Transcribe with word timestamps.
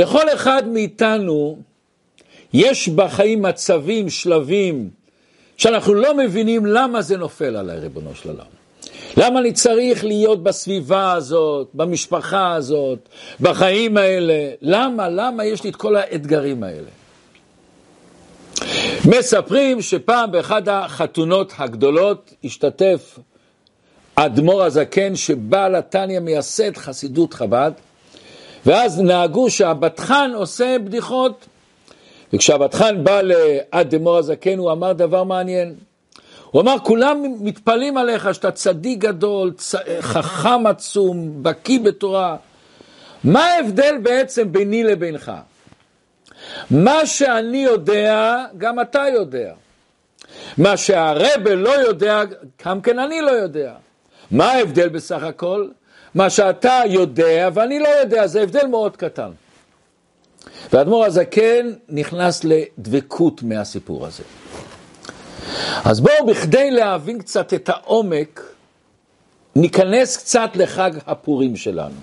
לכל 0.00 0.28
אחד 0.34 0.62
מאיתנו 0.68 1.58
יש 2.52 2.88
בחיים 2.88 3.42
מצבים, 3.42 4.10
שלבים, 4.10 4.90
שאנחנו 5.56 5.94
לא 5.94 6.16
מבינים 6.16 6.66
למה 6.66 7.02
זה 7.02 7.16
נופל 7.16 7.56
עליי, 7.56 7.78
ריבונו 7.78 8.14
של 8.14 8.28
עולם. 8.28 8.44
למה 9.16 9.40
אני 9.40 9.52
צריך 9.52 10.04
להיות 10.04 10.42
בסביבה 10.42 11.12
הזאת, 11.12 11.68
במשפחה 11.74 12.54
הזאת, 12.54 13.08
בחיים 13.40 13.96
האלה? 13.96 14.50
למה? 14.62 15.08
למה 15.08 15.44
יש 15.44 15.64
לי 15.64 15.70
את 15.70 15.76
כל 15.76 15.96
האתגרים 15.96 16.62
האלה? 16.62 16.90
מספרים 19.04 19.82
שפעם 19.82 20.32
באחד 20.32 20.68
החתונות 20.68 21.52
הגדולות 21.58 22.34
השתתף 22.44 23.18
האדמו"ר 24.16 24.62
הזקן 24.62 25.16
שבעל 25.16 25.74
התניא 25.74 26.20
מייסד 26.20 26.76
חסידות 26.76 27.34
חב"ד 27.34 27.72
ואז 28.66 29.00
נהגו 29.00 29.50
שהבטחן 29.50 30.30
עושה 30.34 30.76
בדיחות 30.84 31.46
וכשהבטחן 32.32 33.04
בא 33.04 33.20
לאדמו"ר 33.22 34.16
הזקן 34.16 34.58
הוא 34.58 34.72
אמר 34.72 34.92
דבר 34.92 35.24
מעניין 35.24 35.74
הוא 36.50 36.62
אמר 36.62 36.76
כולם 36.84 37.22
מתפלאים 37.40 37.96
עליך 37.96 38.34
שאתה 38.34 38.50
צדיק 38.50 38.98
גדול, 38.98 39.52
צ... 39.56 39.74
חכם 40.00 40.66
עצום, 40.66 41.42
בקיא 41.42 41.80
בתורה 41.80 42.36
מה 43.24 43.44
ההבדל 43.44 43.98
בעצם 44.02 44.52
ביני 44.52 44.84
לבינך? 44.84 45.32
מה 46.70 47.06
שאני 47.06 47.58
יודע, 47.58 48.44
גם 48.58 48.80
אתה 48.80 49.04
יודע. 49.14 49.52
מה 50.58 50.76
שהרבה 50.76 51.54
לא 51.54 51.70
יודע, 51.70 52.22
גם 52.66 52.80
כן 52.80 52.98
אני 52.98 53.20
לא 53.20 53.30
יודע. 53.30 53.72
מה 54.30 54.52
ההבדל 54.52 54.88
בסך 54.88 55.22
הכל? 55.22 55.68
מה 56.14 56.30
שאתה 56.30 56.80
יודע 56.88 57.48
ואני 57.54 57.78
לא 57.78 57.88
יודע, 57.88 58.26
זה 58.26 58.42
הבדל 58.42 58.66
מאוד 58.66 58.96
קטן. 58.96 59.30
והאדמו"ר 60.72 61.04
הזקן 61.04 61.72
נכנס 61.88 62.44
לדבקות 62.44 63.42
מהסיפור 63.42 64.06
הזה. 64.06 64.22
אז 65.84 66.00
בואו, 66.00 66.26
בכדי 66.26 66.70
להבין 66.70 67.18
קצת 67.18 67.54
את 67.54 67.68
העומק, 67.68 68.54
ניכנס 69.56 70.16
קצת 70.16 70.50
לחג 70.54 70.90
הפורים 71.06 71.56
שלנו. 71.56 71.94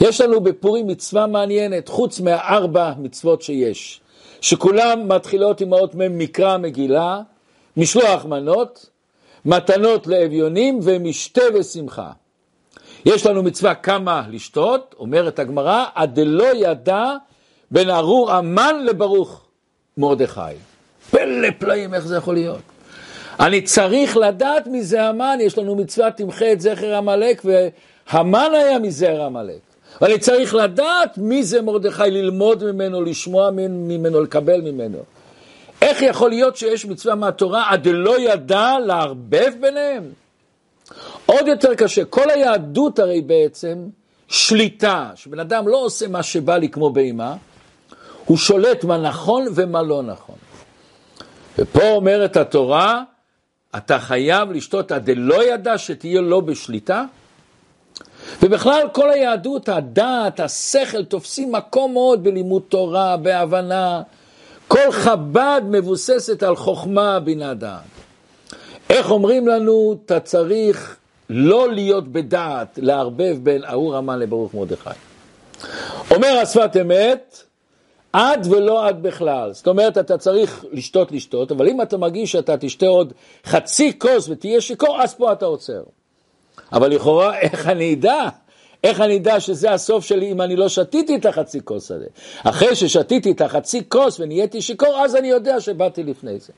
יש 0.00 0.20
לנו 0.20 0.40
בפורים 0.40 0.86
מצווה 0.86 1.26
מעניינת, 1.26 1.88
חוץ 1.88 2.20
מהארבע 2.20 2.92
מצוות 2.98 3.42
שיש, 3.42 4.00
שכולם 4.40 5.08
מתחילות 5.08 5.60
עם 5.60 5.72
האות 5.72 5.94
מ' 5.94 6.18
מקרא 6.18 6.56
מגילה, 6.56 7.20
משלוח 7.76 8.24
מנות, 8.24 8.86
מתנות 9.44 10.06
לאביונים 10.06 10.80
ומשתה 10.82 11.42
ושמחה. 11.54 12.10
יש 13.04 13.26
לנו 13.26 13.42
מצווה 13.42 13.74
כמה 13.74 14.22
לשתות, 14.30 14.94
אומרת 14.98 15.38
הגמרא, 15.38 15.84
עד 15.94 16.20
דלא 16.20 16.48
ידע 16.54 17.04
בין 17.70 17.90
ארור 17.90 18.32
המן 18.32 18.84
לברוך 18.84 19.44
מרדכי. 19.96 20.40
פלא 21.10 21.48
פלאים, 21.58 21.94
איך 21.94 22.06
זה 22.06 22.16
יכול 22.16 22.34
להיות? 22.34 22.60
אני 23.40 23.62
צריך 23.62 24.16
לדעת 24.16 24.66
מי 24.66 24.82
זה 24.82 25.02
המן, 25.02 25.38
יש 25.40 25.58
לנו 25.58 25.76
מצווה 25.76 26.10
תמחה 26.10 26.52
את 26.52 26.60
זכר 26.60 26.94
עמלק, 26.94 27.42
והמן 27.44 28.50
היה 28.54 28.78
מזרע 28.78 29.26
עמלק. 29.26 29.60
ואני 30.00 30.18
צריך 30.18 30.54
לדעת 30.54 31.18
מי 31.18 31.44
זה 31.44 31.62
מרדכי, 31.62 32.10
ללמוד 32.10 32.64
ממנו, 32.72 33.02
לשמוע 33.02 33.50
ממנו, 33.50 34.22
לקבל 34.22 34.60
ממנו. 34.60 34.98
איך 35.82 36.02
יכול 36.02 36.30
להיות 36.30 36.56
שיש 36.56 36.86
מצווה 36.86 37.14
מהתורה 37.14 37.70
עד 37.70 37.88
לא 37.88 38.20
ידע 38.20 38.78
לערבב 38.86 39.52
ביניהם? 39.60 40.23
עוד 41.26 41.46
יותר 41.46 41.74
קשה, 41.74 42.04
כל 42.04 42.30
היהדות 42.30 42.98
הרי 42.98 43.20
בעצם 43.20 43.88
שליטה, 44.28 45.10
שבן 45.14 45.40
אדם 45.40 45.68
לא 45.68 45.76
עושה 45.76 46.08
מה 46.08 46.22
שבא 46.22 46.56
לי 46.56 46.68
כמו 46.68 46.90
בהמה, 46.90 47.36
הוא 48.24 48.36
שולט 48.36 48.84
מה 48.84 48.98
נכון 48.98 49.46
ומה 49.54 49.82
לא 49.82 50.02
נכון. 50.02 50.36
ופה 51.58 51.90
אומרת 51.90 52.36
התורה, 52.36 53.02
אתה 53.76 53.98
חייב 53.98 54.50
לשתות 54.52 54.92
עד 54.92 55.10
לא 55.16 55.44
ידע 55.44 55.78
שתהיה 55.78 56.20
לא 56.20 56.40
בשליטה, 56.40 57.04
ובכלל 58.42 58.88
כל 58.92 59.10
היהדות, 59.10 59.68
הדעת, 59.68 60.40
השכל, 60.40 61.04
תופסים 61.04 61.52
מקום 61.52 61.92
מאוד 61.92 62.24
בלימוד 62.24 62.62
תורה, 62.68 63.16
בהבנה. 63.16 64.02
כל 64.68 64.92
חב"ד 64.92 65.62
מבוססת 65.64 66.42
על 66.42 66.56
חוכמה, 66.56 67.20
בינה 67.20 67.54
דעת. 67.54 67.93
איך 68.90 69.10
אומרים 69.10 69.48
לנו, 69.48 69.96
אתה 70.04 70.20
צריך 70.20 70.96
לא 71.30 71.72
להיות 71.72 72.08
בדעת, 72.08 72.78
לערבב 72.82 73.36
בין 73.42 73.64
אהור 73.64 73.96
המן 73.96 74.18
לברוך 74.18 74.54
מרדכי. 74.54 74.90
אומר 76.10 76.38
השפת 76.42 76.76
אמת, 76.80 77.42
עד 78.12 78.46
ולא 78.50 78.86
עד 78.86 79.02
בכלל. 79.02 79.52
זאת 79.52 79.66
אומרת, 79.66 79.98
אתה 79.98 80.18
צריך 80.18 80.64
לשתות, 80.72 81.12
לשתות, 81.12 81.52
אבל 81.52 81.68
אם 81.68 81.82
אתה 81.82 81.96
מרגיש 81.96 82.32
שאתה 82.32 82.56
תשתה 82.56 82.86
עוד 82.86 83.12
חצי 83.44 83.98
כוס 83.98 84.28
ותהיה 84.28 84.60
שיכור, 84.60 85.02
אז 85.02 85.14
פה 85.14 85.32
אתה 85.32 85.46
עוצר. 85.46 85.82
אבל 86.72 86.90
לכאורה, 86.90 87.38
איך 87.40 87.68
אני 87.68 87.94
אדע? 87.94 88.28
איך 88.84 89.00
אני 89.00 89.16
אדע 89.16 89.40
שזה 89.40 89.72
הסוף 89.72 90.04
שלי 90.04 90.32
אם 90.32 90.40
אני 90.40 90.56
לא 90.56 90.68
שתיתי 90.68 91.16
את 91.16 91.26
החצי 91.26 91.60
כוס 91.64 91.90
הזה? 91.90 92.06
אחרי 92.44 92.76
ששתיתי 92.76 93.30
את 93.30 93.40
החצי 93.40 93.82
כוס 93.88 94.20
ונהייתי 94.20 94.62
שיכור, 94.62 95.04
אז 95.04 95.16
אני 95.16 95.28
יודע 95.28 95.60
שבאתי 95.60 96.02
לפני 96.02 96.38
זה. 96.38 96.52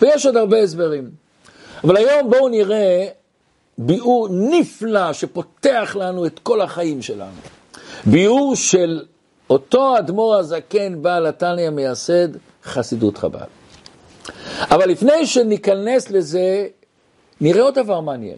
ויש 0.00 0.26
עוד 0.26 0.36
הרבה 0.36 0.62
הסברים. 0.62 1.25
אבל 1.86 1.96
היום 1.96 2.30
בואו 2.30 2.48
נראה 2.48 3.06
ביאור 3.78 4.28
נפלא 4.30 5.12
שפותח 5.12 5.96
לנו 6.00 6.26
את 6.26 6.38
כל 6.38 6.60
החיים 6.60 7.02
שלנו. 7.02 7.40
ביאור 8.06 8.56
של 8.56 9.02
אותו 9.50 9.98
אדמו"ר 9.98 10.34
הזקן, 10.34 11.02
בעל 11.02 11.26
התניא 11.26 11.70
מייסד 11.70 12.28
חסידות 12.64 13.18
חב"ד. 13.18 13.46
אבל 14.70 14.88
לפני 14.88 15.26
שניכנס 15.26 16.10
לזה, 16.10 16.66
נראה 17.40 17.62
עוד 17.62 17.74
דבר 17.74 18.00
מעניין. 18.00 18.36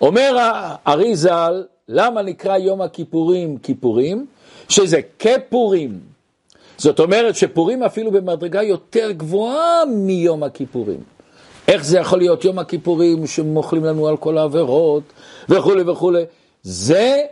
אומר 0.00 0.36
הארי 0.40 1.16
ז"ל, 1.16 1.64
למה 1.88 2.22
נקרא 2.22 2.56
יום 2.56 2.82
הכיפורים 2.82 3.58
כיפורים? 3.58 4.26
שזה 4.68 5.00
כפורים. 5.18 6.00
זאת 6.78 7.00
אומרת 7.00 7.36
שפורים 7.36 7.82
אפילו 7.82 8.10
במדרגה 8.10 8.62
יותר 8.62 9.10
גבוהה 9.10 9.84
מיום 9.84 10.42
הכיפורים. 10.42 11.17
איך 11.68 11.84
זה 11.84 11.98
יכול 11.98 12.18
להיות 12.18 12.44
יום 12.44 12.58
הכיפורים 12.58 13.26
שמוכלים 13.26 13.84
לנו 13.84 14.08
על 14.08 14.16
כל 14.16 14.38
העבירות 14.38 15.02
וכולי 15.48 15.82
וכולי? 15.82 16.22
זה 16.62 17.22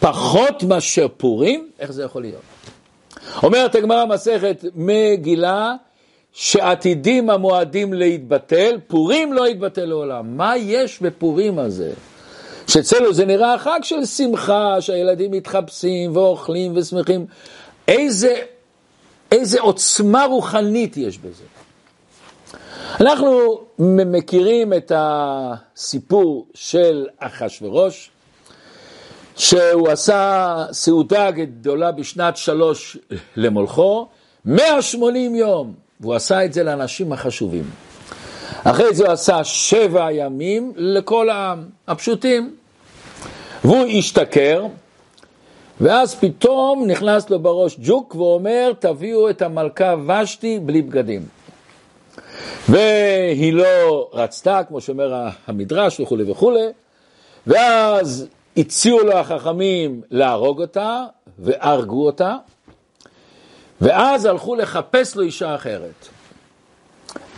פחות 0.00 0.62
מאשר 0.62 1.06
פורים? 1.16 1.68
איך 1.78 1.92
זה 1.92 2.02
יכול 2.04 2.22
להיות? 2.22 2.42
אומרת 3.42 3.74
הגמרא 3.74 4.04
מסכת 4.06 4.64
מגילה 4.74 5.74
שעתידים 6.32 7.30
המועדים 7.30 7.92
להתבטל, 7.92 8.78
פורים 8.86 9.32
לא 9.32 9.48
יתבטל 9.48 9.84
לעולם. 9.84 10.36
מה 10.36 10.56
יש 10.56 11.02
בפורים 11.02 11.58
הזה? 11.58 11.92
שאצלנו 12.66 13.12
זה 13.12 13.24
נראה 13.24 13.58
חג 13.58 13.80
של 13.82 14.04
שמחה, 14.04 14.80
שהילדים 14.80 15.30
מתחפשים 15.30 16.16
ואוכלים 16.16 16.72
ושמחים. 16.76 17.26
איזה, 17.88 18.34
איזה 19.32 19.60
עוצמה 19.60 20.24
רוחנית 20.24 20.96
יש 20.96 21.18
בזה. 21.18 21.44
אנחנו 23.00 23.60
מכירים 23.78 24.72
את 24.72 24.92
הסיפור 24.94 26.46
של 26.54 27.06
אחשורוש, 27.18 28.10
שהוא 29.36 29.88
עשה 29.88 30.64
סעודה 30.72 31.30
גדולה 31.30 31.92
בשנת 31.92 32.36
שלוש 32.36 32.98
למולכו, 33.36 34.08
180 34.44 35.34
יום, 35.34 35.74
והוא 36.00 36.14
עשה 36.14 36.44
את 36.44 36.52
זה 36.52 36.62
לאנשים 36.62 37.12
החשובים. 37.12 37.64
אחרי 38.64 38.94
זה 38.94 39.04
הוא 39.04 39.12
עשה 39.12 39.44
שבע 39.44 40.12
ימים 40.12 40.72
לכל 40.76 41.30
העם, 41.30 41.64
הפשוטים. 41.88 42.56
והוא 43.64 43.86
השתכר, 43.86 44.66
ואז 45.80 46.14
פתאום 46.14 46.86
נכנס 46.86 47.30
לו 47.30 47.38
בראש 47.38 47.76
ג'וק 47.82 48.14
ואומר, 48.14 48.72
תביאו 48.78 49.30
את 49.30 49.42
המלכה 49.42 49.94
ושתי 50.06 50.58
בלי 50.58 50.82
בגדים. 50.82 51.39
והיא 52.68 53.52
לא 53.52 54.08
רצתה, 54.12 54.60
כמו 54.68 54.80
שאומר 54.80 55.28
המדרש 55.46 56.00
וכולי 56.00 56.30
וכולי, 56.30 56.66
ואז 57.46 58.26
הציעו 58.56 59.00
לו 59.00 59.12
החכמים 59.18 60.02
להרוג 60.10 60.60
אותה, 60.60 61.04
והרגו 61.38 62.06
אותה, 62.06 62.36
ואז 63.80 64.24
הלכו 64.24 64.54
לחפש 64.54 65.16
לו 65.16 65.22
אישה 65.22 65.54
אחרת. 65.54 66.08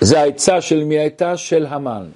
זה 0.01 0.21
העצה 0.21 0.61
של 0.61 0.85
מי 0.85 0.99
הייתה? 0.99 1.37
של 1.37 1.67
המן. 1.67 2.07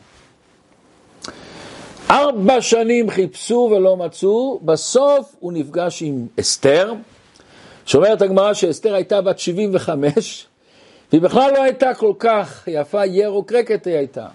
ארבע 2.10 2.60
שנים 2.60 3.10
חיפשו 3.10 3.70
ולא 3.72 3.96
מצאו, 3.96 4.60
בסוף 4.64 5.36
הוא 5.40 5.52
נפגש 5.52 6.02
עם 6.02 6.26
אסתר, 6.40 6.92
שאומרת 7.86 8.22
הגמרא 8.22 8.54
שאסתר 8.54 8.94
הייתה 8.94 9.20
בת 9.20 9.38
75, 9.38 10.46
והיא 11.12 11.22
בכלל 11.22 11.50
לא 11.52 11.62
הייתה 11.62 11.94
כל 11.94 12.12
כך 12.18 12.68
יפה, 12.68 13.06
ירוקרקת 13.06 13.86
היא 13.86 13.96
הייתה. 13.96 14.26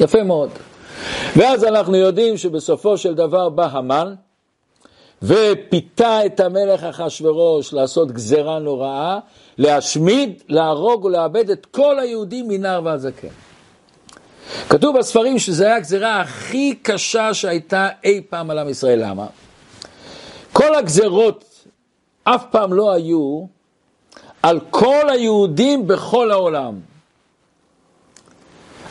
יפה 0.00 0.22
מאוד. 0.22 0.50
ואז 1.36 1.64
אנחנו 1.64 1.96
יודעים 1.96 2.36
שבסופו 2.36 2.98
של 2.98 3.14
דבר 3.14 3.48
בא 3.48 3.66
המן, 3.66 4.14
ופיתה 5.22 6.26
את 6.26 6.40
המלך 6.40 6.84
אחשורוש 6.84 7.72
לעשות 7.72 8.12
גזרה 8.12 8.58
נוראה, 8.58 9.18
להשמיד, 9.58 10.42
להרוג 10.48 11.04
ולאבד 11.04 11.50
את 11.50 11.66
כל 11.66 11.98
היהודים 11.98 12.48
מנער 12.48 12.80
ועד 12.84 12.98
זקן. 12.98 13.28
כתוב 14.68 14.98
בספרים 14.98 15.38
שזו 15.38 15.64
הייתה 15.64 15.76
הגזרה 15.76 16.20
הכי 16.20 16.74
קשה 16.82 17.34
שהייתה 17.34 17.88
אי 18.04 18.20
פעם 18.30 18.50
על 18.50 18.58
עם 18.58 18.68
ישראל. 18.68 19.04
למה? 19.04 19.26
כל 20.52 20.74
הגזרות 20.74 21.44
אף 22.24 22.44
פעם 22.50 22.72
לא 22.72 22.92
היו 22.92 23.44
על 24.46 24.60
כל 24.70 25.10
היהודים 25.10 25.86
בכל 25.86 26.30
העולם. 26.30 26.80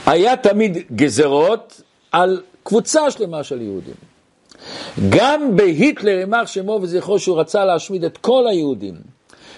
היה 0.06 0.38
תמיד 0.38 0.78
גזרות 0.96 1.82
על 2.12 2.42
קבוצה 2.64 3.12
שלמה 3.12 3.44
של 3.44 3.62
יהודים. 3.62 3.96
גם 5.10 5.56
בהיטלר, 5.56 6.18
יימח 6.18 6.48
שמו 6.48 6.80
וזכרו, 6.82 7.20
שהוא 7.20 7.40
רצה 7.40 7.66
להשמיד 7.66 8.04
את 8.04 8.18
כל 8.18 8.48
היהודים, 8.48 8.96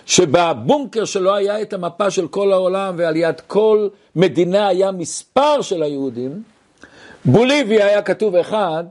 שבבונקר 0.05 1.05
שלו 1.05 1.35
היה 1.35 1.61
את 1.61 1.73
המפה 1.73 2.11
של 2.11 2.27
כל 2.27 2.51
העולם 2.51 2.95
ועל 2.97 3.15
יד 3.15 3.41
כל 3.47 3.87
מדינה 4.15 4.67
היה 4.67 4.91
מספר 4.91 5.61
של 5.61 5.83
היהודים, 5.83 6.43
בוליביה 7.25 7.85
היה 7.87 8.01
כתוב 8.01 8.35
אחד, 8.35 8.83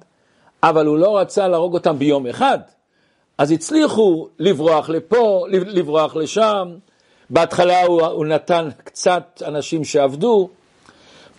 אבל 0.63 0.87
הוא 0.87 0.99
לא 0.99 1.19
רצה 1.19 1.49
להרוג 1.49 1.75
אותם 1.75 1.99
ביום 1.99 2.27
אחד. 2.27 2.59
אז 3.39 3.51
הצליחו 3.51 4.29
לברוח 4.39 4.89
לפה, 4.89 5.47
לברוח 5.51 6.17
לשם, 6.17 6.69
בהתחלה 7.31 7.83
הוא, 7.83 8.03
הוא 8.03 8.27
נתן 8.27 8.69
קצת 8.85 9.43
אנשים 9.47 9.85
שעבדו, 9.85 10.49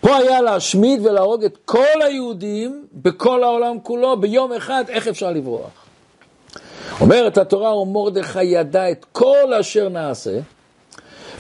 פה 0.02 0.16
היה 0.16 0.42
להשמיד 0.42 1.06
ולהרוג 1.06 1.44
את 1.44 1.58
כל 1.66 2.02
היהודים 2.02 2.88
בכל 2.94 3.44
העולם 3.44 3.78
כולו 3.84 4.22
ביום 4.22 4.54
אחד, 4.54 4.84
איך 4.90 5.08
אפשר 5.08 5.32
לברוח? 5.32 5.86
אומרת 7.02 7.38
התורה, 7.38 7.78
ומרדכי 7.78 8.44
ידע 8.44 8.92
את 8.92 9.06
כל 9.12 9.54
אשר 9.60 9.90
נעשה, 9.90 10.40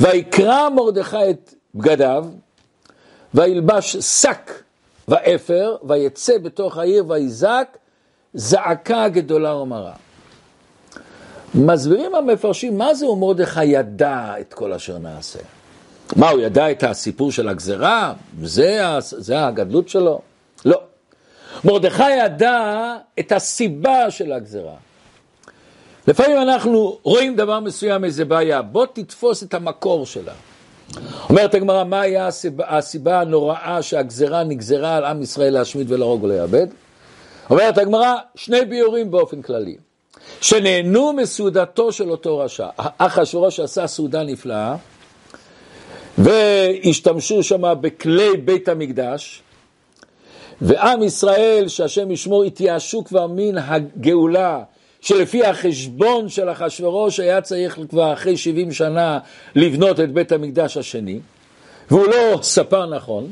ויקרא 0.01 0.69
מרדכי 0.69 1.29
את 1.29 1.53
בגדיו, 1.75 2.25
וילבש 3.33 3.97
שק 3.97 4.51
ואפר, 5.07 5.75
ויצא 5.83 6.37
בתוך 6.37 6.77
העיר 6.77 7.05
ויזעק 7.07 7.77
זעקה 8.33 9.09
גדולה 9.09 9.55
ומרה. 9.55 9.93
מסבירים 11.55 12.15
המפרשים, 12.15 12.77
מה 12.77 12.93
זה 12.93 13.07
ומרדכי 13.07 13.65
ידע 13.65 14.33
את 14.39 14.53
כל 14.53 14.73
אשר 14.73 14.97
נעשה? 14.97 15.39
מה, 16.15 16.29
הוא 16.29 16.41
ידע 16.41 16.71
את 16.71 16.83
הסיפור 16.83 17.31
של 17.31 17.49
הגזרה? 17.49 18.13
זה, 18.43 18.81
זה 18.99 19.45
הגדלות 19.45 19.89
שלו? 19.89 20.21
לא. 20.65 20.81
מרדכי 21.63 22.11
ידע 22.11 22.95
את 23.19 23.31
הסיבה 23.31 24.11
של 24.11 24.31
הגזרה. 24.31 24.75
לפעמים 26.07 26.41
אנחנו 26.41 26.97
רואים 27.03 27.35
דבר 27.35 27.59
מסוים, 27.59 28.03
איזה 28.05 28.25
בעיה, 28.25 28.61
בוא 28.61 28.85
תתפוס 28.93 29.43
את 29.43 29.53
המקור 29.53 30.05
שלה. 30.05 30.33
אומרת 31.29 31.53
הגמרא, 31.53 31.83
מה 31.83 32.01
היה 32.01 32.27
הסיבה, 32.27 32.65
הסיבה 32.67 33.21
הנוראה 33.21 33.81
שהגזרה 33.81 34.43
נגזרה 34.43 34.95
על 34.95 35.05
עם 35.05 35.21
ישראל 35.21 35.53
להשמיד 35.53 35.91
ולהרוג 35.91 36.23
ולאבד? 36.23 36.67
אומרת 37.49 37.77
הגמרא, 37.77 38.15
שני 38.35 38.65
ביורים 38.65 39.11
באופן 39.11 39.41
כללי, 39.41 39.77
שנהנו 40.41 41.13
מסעודתו 41.13 41.91
של 41.91 42.11
אותו 42.11 42.37
רשע. 42.37 42.67
אחשורוש 42.97 43.59
עשה 43.59 43.87
סעודה 43.87 44.23
נפלאה, 44.23 44.75
והשתמשו 46.17 47.43
שם 47.43 47.73
בכלי 47.81 48.37
בית 48.37 48.67
המקדש, 48.67 49.41
ועם 50.61 51.03
ישראל, 51.03 51.67
שהשם 51.67 52.11
ישמור, 52.11 52.43
התייאשו 52.43 53.03
כבר 53.03 53.27
מן 53.27 53.57
הגאולה, 53.57 54.63
שלפי 55.01 55.45
החשבון 55.45 56.29
של 56.29 56.49
אחשורוש 56.49 57.19
היה 57.19 57.41
צריך 57.41 57.79
כבר 57.89 58.13
אחרי 58.13 58.37
70 58.37 58.71
שנה 58.71 59.19
לבנות 59.55 59.99
את 59.99 60.11
בית 60.11 60.31
המקדש 60.31 60.77
השני, 60.77 61.19
והוא 61.91 62.07
לא 62.07 62.39
ספר 62.41 62.85
נכון, 62.85 63.31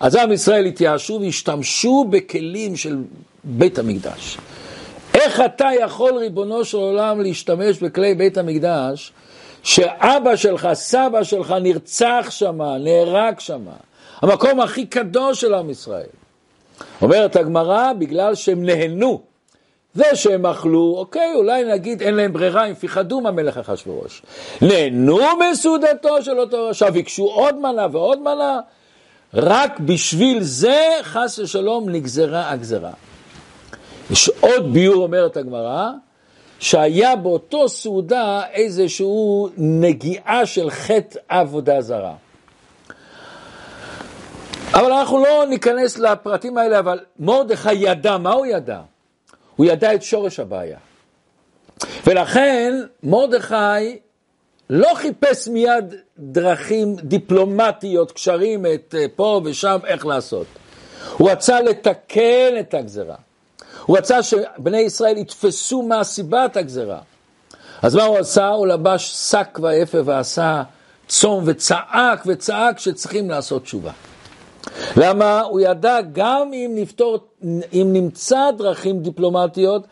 אז 0.00 0.16
עם 0.16 0.32
ישראל 0.32 0.66
התייאשו 0.66 1.18
והשתמשו 1.22 2.04
בכלים 2.10 2.76
של 2.76 2.96
בית 3.44 3.78
המקדש. 3.78 4.38
איך 5.16 5.40
אתה 5.40 5.68
יכול, 5.80 6.16
ריבונו 6.16 6.64
של 6.64 6.76
עולם, 6.76 7.20
להשתמש 7.20 7.78
בכלי 7.78 8.14
בית 8.14 8.38
המקדש 8.38 9.12
שאבא 9.62 10.36
שלך, 10.36 10.68
סבא 10.72 11.22
שלך 11.22 11.54
נרצח 11.62 12.26
שם, 12.30 12.62
נהרג 12.62 13.38
שם, 13.38 13.60
המקום 14.22 14.60
הכי 14.60 14.86
קדוש 14.86 15.40
של 15.40 15.54
עם 15.54 15.70
ישראל. 15.70 16.06
אומרת 17.02 17.36
הגמרא, 17.36 17.92
בגלל 17.92 18.34
שהם 18.34 18.64
נהנו. 18.64 19.20
זה 19.94 20.04
שהם 20.14 20.46
אכלו, 20.46 20.94
אוקיי, 20.96 21.34
אולי 21.34 21.64
נגיד 21.64 22.02
אין 22.02 22.14
להם 22.14 22.32
ברירה, 22.32 22.66
הם 22.66 22.74
פיחדו 22.74 23.20
מהמלך 23.20 23.58
אחשורוש. 23.58 24.22
נהנו 24.62 25.18
מסעודתו 25.38 26.22
של 26.22 26.38
אותו 26.38 26.66
רשע, 26.68 26.90
ביקשו 26.90 27.24
עוד 27.24 27.58
מנה 27.58 27.86
ועוד 27.92 28.20
מנה, 28.20 28.60
רק 29.34 29.80
בשביל 29.80 30.42
זה, 30.42 30.80
חס 31.02 31.38
ושלום, 31.38 31.88
נגזרה 31.88 32.50
הגזרה. 32.50 32.92
יש 34.10 34.30
עוד 34.40 34.72
ביור, 34.72 35.02
אומרת 35.02 35.36
הגמרא, 35.36 35.90
שהיה 36.58 37.16
באותו 37.16 37.68
סעודה 37.68 38.42
איזושהי 38.52 39.06
נגיעה 39.56 40.46
של 40.46 40.70
חטא 40.70 41.18
עבודה 41.28 41.80
זרה. 41.80 42.14
אבל 44.72 44.92
אנחנו 44.92 45.18
לא 45.18 45.44
ניכנס 45.48 45.98
לפרטים 45.98 46.58
האלה, 46.58 46.78
אבל 46.78 47.00
מרדכי 47.18 47.74
ידע, 47.74 48.18
מה 48.18 48.32
הוא 48.32 48.46
ידע? 48.46 48.80
הוא 49.56 49.66
ידע 49.66 49.94
את 49.94 50.02
שורש 50.02 50.40
הבעיה. 50.40 50.78
ולכן 52.06 52.82
מרדכי 53.02 53.98
לא 54.70 54.94
חיפש 54.94 55.48
מיד 55.48 55.94
דרכים 56.18 56.96
דיפלומטיות, 56.96 58.12
קשרים 58.12 58.66
את 58.66 58.94
אה, 58.98 59.06
פה 59.16 59.40
ושם, 59.44 59.78
איך 59.86 60.06
לעשות. 60.06 60.46
הוא 61.16 61.30
רצה 61.30 61.60
לתקן 61.60 62.54
את 62.60 62.74
הגזרה. 62.74 63.16
הוא 63.86 63.98
רצה 63.98 64.22
שבני 64.22 64.78
ישראל 64.80 65.16
יתפסו 65.16 65.82
מה 65.82 66.04
סיבת 66.04 66.56
הגזרה. 66.56 66.98
אז 67.82 67.94
מה 67.94 68.04
הוא 68.04 68.18
עשה? 68.18 68.48
הוא 68.48 68.66
לבש 68.66 69.12
שק 69.30 69.58
ואפר 69.62 70.02
ועשה 70.04 70.62
צום 71.08 71.44
וצעק 71.46 72.22
וצעק 72.26 72.78
שצריכים 72.78 73.30
לעשות 73.30 73.62
תשובה. 73.62 73.92
למה? 74.96 75.40
הוא 75.40 75.60
ידע 75.60 75.98
גם 76.12 76.50
אם 76.52 76.72
נפתור, 76.74 77.18
אם 77.72 77.88
נמצא 77.92 78.50
דרכים 78.58 78.98
דיפלומטיות, 79.00 79.86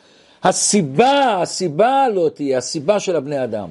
הסיבה, 0.45 1.43
הסיבה 1.43 2.09
לא 2.15 2.31
תהיה, 2.35 2.59
הסיבה 2.59 3.01
של 3.01 3.17
הבני 3.17 3.45
אדם. 3.45 3.69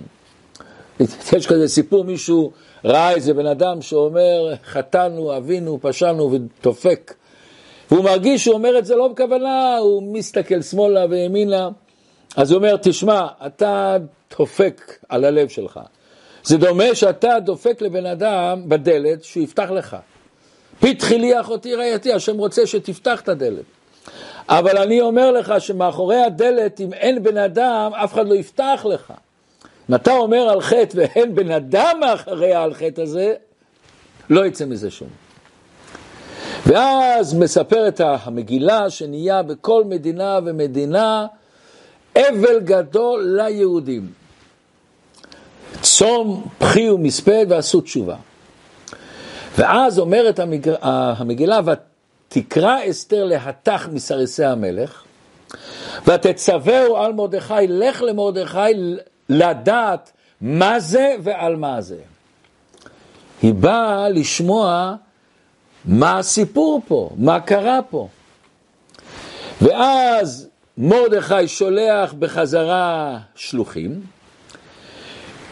יש 1.34 1.48
כזה 1.48 1.67
סיפור, 1.67 2.03
מישהו 2.03 2.51
ראה 2.86 3.12
איזה 3.12 3.34
בן 3.34 3.46
אדם 3.46 3.82
שאומר, 3.82 4.53
חטאנו, 4.65 5.38
אבינו, 5.38 5.79
פשענו 5.82 6.32
ודופק 6.32 7.13
והוא 7.94 8.04
מרגיש 8.04 8.44
שהוא 8.44 8.56
אומר 8.56 8.78
את 8.78 8.86
זה 8.86 8.96
לא 8.96 9.08
בכוונה, 9.08 9.78
הוא 9.78 10.04
מסתכל 10.14 10.62
שמאלה 10.62 11.06
וימינה, 11.10 11.70
אז 12.36 12.52
הוא 12.52 12.58
אומר, 12.58 12.76
תשמע, 12.82 13.28
אתה 13.46 13.98
דופק 14.38 14.98
על 15.10 15.26
הלב 15.26 15.48
שלך. 15.48 15.80
זה 16.44 16.58
דומה 16.58 16.96
שאתה 16.96 17.40
דופק 17.40 17.82
לבן 17.82 18.06
אדם 18.06 18.70
בדלת 18.70 19.24
שהוא 19.24 19.44
יפתח 19.44 19.70
לך. 19.72 19.98
פתחי 20.80 21.18
לי 21.18 21.40
אחותי 21.40 21.76
רעייתי, 21.76 22.14
השם 22.14 22.38
רוצה 22.38 22.68
שתפתח 22.68 23.22
את 23.22 23.30
הדלת. 23.30 23.64
אבל 24.50 24.78
אני 24.78 25.02
אומר 25.02 25.32
לך 25.32 25.54
שמאחורי 25.60 26.22
הדלת, 26.22 26.80
אם 26.82 26.94
אין 26.94 27.24
בן 27.24 27.38
אדם, 27.38 27.92
אף 27.94 28.14
אחד 28.14 28.28
לא 28.28 28.36
יפתח 28.36 28.86
לך. 28.90 29.14
אם 29.90 29.96
אתה 29.96 30.12
אומר 30.12 30.50
על 30.50 30.62
חטא 30.62 30.98
ואין 30.98 31.36
בן 31.36 31.52
אדם 31.52 31.98
מאחוריה 32.00 32.64
על 32.64 32.74
חטא 32.74 33.02
הזה, 33.02 33.34
לא 34.30 34.46
יצא 34.46 34.66
מזה 34.66 34.92
שום. 34.92 35.23
ואז 36.65 37.34
מספרת 37.34 38.01
המגילה 38.03 38.89
שנהיה 38.89 39.43
בכל 39.43 39.84
מדינה 39.84 40.39
ומדינה 40.46 41.25
אבל 42.17 42.60
גדול 42.60 43.39
ליהודים. 43.41 44.12
צום, 45.82 46.48
בכי 46.62 46.89
ומספד 46.89 47.46
ועשו 47.50 47.82
תשובה. 47.82 48.15
ואז 49.58 50.00
אומרת 50.00 50.39
המג... 50.39 50.70
המגילה, 50.82 51.60
ותקרא 51.65 52.77
אסתר 52.89 53.24
להתך 53.24 53.88
מסריסי 53.91 54.46
המלך, 54.46 55.03
ותצווהו 56.08 56.98
על 56.98 57.13
מרדכי, 57.13 57.53
לך 57.67 58.01
למרדכי 58.01 58.60
לדעת 59.29 60.12
מה 60.41 60.79
זה 60.79 61.15
ועל 61.24 61.55
מה 61.55 61.82
זה. 61.82 62.00
היא 63.41 63.53
באה 63.53 64.10
לשמוע 64.10 64.96
מה 65.86 66.18
הסיפור 66.20 66.82
פה? 66.88 67.10
מה 67.18 67.40
קרה 67.40 67.80
פה? 67.90 68.08
ואז 69.62 70.48
מרדכי 70.78 71.48
שולח 71.48 72.13
בחזרה 72.13 73.18
שלוחים, 73.36 74.02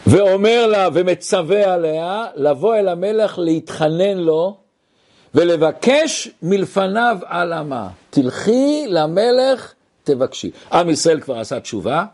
ואומר 0.06 0.66
לה 0.66 0.88
ומצווה 0.92 1.74
עליה 1.74 2.26
לבוא 2.36 2.76
אל 2.76 2.88
המלך 2.88 3.38
להתחנן 3.38 4.18
לו 4.18 4.56
ולבקש 5.34 6.28
מלפניו 6.42 7.18
על 7.24 7.52
עמה. 7.52 7.88
תלכי 8.10 8.84
למלך 8.88 9.72
תבקשי. 10.04 10.50
עם 10.72 10.90
ישראל 10.90 11.20
כבר 11.20 11.38
עשה 11.38 11.60
תשובה, 11.60 12.04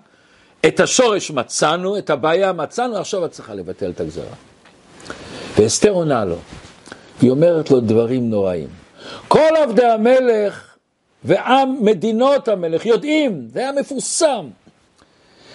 את 0.67 0.81
השורש 0.81 1.31
מצאנו, 1.31 1.99
את 1.99 2.11
הבעיה 2.11 2.53
מצאנו, 2.53 2.97
עכשיו 2.97 3.25
את 3.25 3.31
צריכה 3.31 3.55
לבטל 3.55 3.91
את 3.91 4.01
הגזרה. 4.01 4.35
ואסתר 5.59 5.91
עונה 5.91 6.25
לו, 6.25 6.37
היא 7.21 7.31
אומרת 7.31 7.71
לו 7.71 7.81
דברים 7.81 8.31
נוראים. 8.31 8.69
כל 9.29 9.57
עבדי 9.63 9.87
המלך 9.87 10.77
ועם 11.25 11.85
מדינות 11.85 12.49
המלך 12.49 12.87
יודעים, 12.87 13.49
זה 13.53 13.61
היה 13.61 13.73
מפורסם, 13.73 14.49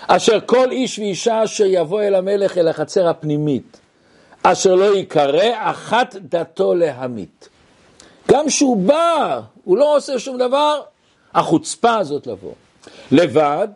אשר 0.07 0.39
כל 0.45 0.71
איש 0.71 0.99
ואישה 0.99 1.43
אשר 1.43 1.65
יבוא 1.67 2.01
אל 2.01 2.15
המלך 2.15 2.57
אל 2.57 2.67
החצר 2.67 3.07
הפנימית, 3.07 3.79
אשר 4.43 4.75
לא 4.75 4.97
יקרא 4.97 5.49
אחת 5.71 6.15
דתו 6.15 6.75
להמית. 6.75 7.49
גם 8.31 8.49
שהוא 8.49 8.77
בא, 8.77 9.39
הוא 9.63 9.77
לא 9.77 9.97
עושה 9.97 10.19
שום 10.19 10.37
דבר, 10.37 10.81
החוצפה 11.33 11.95
הזאת 11.97 12.27
לבוא. 12.27 12.53
לבד, 13.11 13.67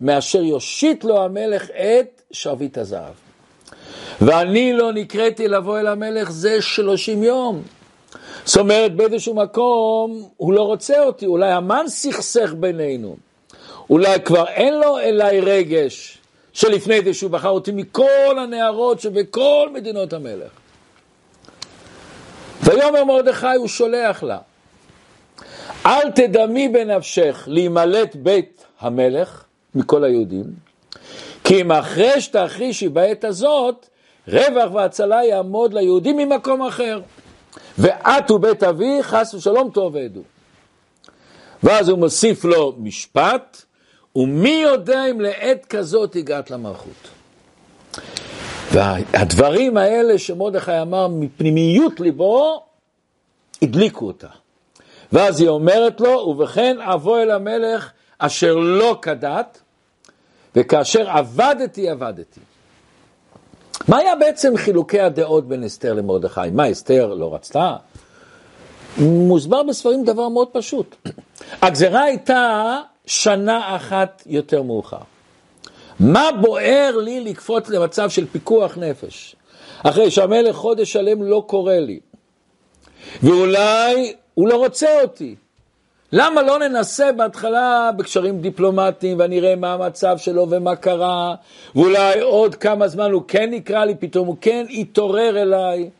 מאשר 0.00 0.42
יושיט 0.42 1.04
לו 1.04 1.24
המלך 1.24 1.70
את 1.70 2.22
שרביט 2.30 2.78
הזהב. 2.78 3.27
ואני 4.20 4.72
לא 4.72 4.92
נקראתי 4.92 5.48
לבוא 5.48 5.78
אל 5.78 5.86
המלך 5.86 6.30
זה 6.30 6.62
שלושים 6.62 7.22
יום. 7.22 7.62
זאת 8.44 8.56
אומרת, 8.56 8.94
באיזשהו 8.96 9.34
מקום 9.34 10.28
הוא 10.36 10.52
לא 10.52 10.62
רוצה 10.62 11.02
אותי, 11.02 11.26
אולי 11.26 11.52
המן 11.52 11.84
סכסך 11.88 12.54
בינינו. 12.56 13.16
אולי 13.90 14.20
כבר 14.24 14.48
אין 14.48 14.74
לו 14.74 14.98
אליי 14.98 15.40
רגש 15.40 16.18
שלפני 16.52 17.00
זה 17.04 17.14
שהוא 17.14 17.30
בחר 17.30 17.48
אותי 17.48 17.72
מכל 17.72 18.38
הנערות 18.38 19.00
שבכל 19.00 19.68
מדינות 19.74 20.12
המלך. 20.12 20.50
ויאמר 22.62 23.04
מרדכי, 23.04 23.46
הוא 23.56 23.68
שולח 23.68 24.22
לה, 24.22 24.38
אל 25.86 26.10
תדמי 26.10 26.68
בנפשך 26.68 27.44
להימלט 27.46 28.16
בית 28.16 28.64
המלך 28.80 29.44
מכל 29.74 30.04
היהודים, 30.04 30.44
כי 31.48 31.60
אם 31.60 31.72
אחרי 31.72 32.20
שתחרישי 32.20 32.88
בעת 32.88 33.24
הזאת, 33.24 33.88
רווח 34.28 34.72
והצלה 34.74 35.24
יעמוד 35.24 35.74
ליהודים 35.74 36.16
ממקום 36.16 36.62
אחר. 36.62 37.00
ואת 37.78 38.30
ובית 38.30 38.62
אבי 38.62 39.02
חס 39.02 39.34
ושלום 39.34 39.70
תאבדו. 39.74 40.20
ואז 41.62 41.88
הוא 41.88 41.98
מוסיף 41.98 42.44
לו 42.44 42.74
משפט, 42.78 43.62
ומי 44.16 44.60
יודע 44.62 45.10
אם 45.10 45.20
לעת 45.20 45.66
כזאת 45.66 46.16
הגעת 46.16 46.50
למלכות. 46.50 47.08
והדברים 48.72 49.76
האלה 49.76 50.18
שמרדכי 50.18 50.80
אמר 50.80 51.08
מפנימיות 51.08 52.00
ליבו, 52.00 52.62
הדליקו 53.62 54.06
אותה. 54.06 54.28
ואז 55.12 55.40
היא 55.40 55.48
אומרת 55.48 56.00
לו, 56.00 56.10
ובכן 56.10 56.76
אבוא 56.80 57.18
אל 57.18 57.30
המלך 57.30 57.90
אשר 58.18 58.54
לא 58.54 58.98
כדת, 59.02 59.60
וכאשר 60.56 61.10
עבדתי, 61.10 61.88
עבדתי. 61.88 62.40
מה 63.88 63.98
היה 63.98 64.16
בעצם 64.16 64.56
חילוקי 64.56 65.00
הדעות 65.00 65.48
בין 65.48 65.64
אסתר 65.64 65.94
למרדכי? 65.94 66.40
מה, 66.52 66.72
אסתר 66.72 67.14
לא 67.14 67.34
רצתה? 67.34 67.76
מוסבר 68.98 69.62
בספרים 69.62 70.04
דבר 70.04 70.28
מאוד 70.28 70.48
פשוט. 70.52 70.96
הגזרה 71.62 72.02
הייתה 72.02 72.76
שנה 73.06 73.76
אחת 73.76 74.22
יותר 74.26 74.62
מאוחר. 74.62 74.98
מה 76.00 76.28
בוער 76.40 76.96
לי 76.96 77.20
לקפוץ 77.20 77.68
למצב 77.68 78.10
של 78.10 78.26
פיקוח 78.26 78.78
נפש? 78.78 79.36
אחרי 79.82 80.10
שהמלך 80.10 80.56
חודש 80.56 80.92
שלם 80.92 81.22
לא 81.22 81.44
קורא 81.46 81.74
לי, 81.74 82.00
ואולי 83.22 84.14
הוא 84.34 84.48
לא 84.48 84.56
רוצה 84.56 85.02
אותי. 85.02 85.34
למה 86.12 86.42
לא 86.42 86.58
ננסה 86.58 87.12
בהתחלה 87.12 87.90
בקשרים 87.96 88.40
דיפלומטיים 88.40 89.18
ואני 89.18 89.38
אראה 89.38 89.56
מה 89.56 89.72
המצב 89.72 90.18
שלו 90.18 90.46
ומה 90.50 90.76
קרה, 90.76 91.34
ואולי 91.74 92.20
עוד 92.20 92.54
כמה 92.54 92.88
זמן 92.88 93.10
הוא 93.10 93.22
כן 93.28 93.50
יקרא 93.52 93.84
לי, 93.84 93.94
פתאום 93.94 94.26
הוא 94.26 94.36
כן 94.40 94.66
יתעורר 94.68 95.42
אליי. 95.42 95.90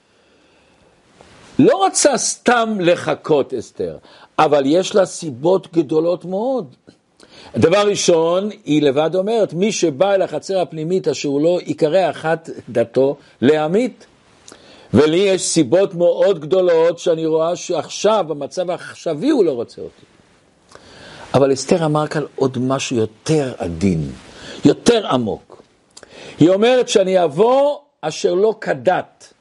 לא 1.59 1.87
רצה 1.87 2.17
סתם 2.17 2.77
לחכות 2.81 3.55
אסתר, 3.55 3.97
אבל 4.39 4.63
יש 4.67 4.95
לה 4.95 5.07
סיבות 5.07 5.73
גדולות 5.73 6.25
מאוד. 6.25 6.75
דבר 7.57 7.89
ראשון, 7.89 8.51
היא 8.65 8.83
לבד 8.83 9.15
אומרת, 9.15 9.53
מי 9.53 9.73
שבא 9.73 10.15
אל 10.15 10.23
החצר 10.23 10.61
הפנימית 10.61 11.09
אשר 11.09 11.29
הוא 11.29 11.41
לא 11.41 11.59
יקרא 11.67 12.11
אחת 12.11 12.51
דתו 12.69 13.17
להמית. 13.41 14.07
ולי 14.95 15.17
יש 15.17 15.43
סיבות 15.43 15.95
מאוד 15.95 16.39
גדולות 16.41 16.99
שאני 16.99 17.27
רואה 17.27 17.57
שעכשיו, 17.57 18.25
במצב 18.29 18.71
העכשווי 18.71 19.31
הוא 19.31 19.45
לא 19.45 19.53
רוצה 19.53 19.83
אותי. 19.83 20.05
אבל 21.35 21.53
אסתר 21.53 21.85
אמר 21.85 22.07
כאן 22.07 22.23
עוד 22.35 22.59
משהו 22.59 22.97
יותר 22.97 23.53
עדין, 23.59 24.11
יותר 24.65 25.07
עמוק. 25.07 25.63
היא 26.39 26.51
אומרת 26.51 26.89
שאני 26.89 27.25
אבוא 27.25 27.79
אשר 28.01 28.35
לא 28.35 28.55
כדת, 28.61 29.33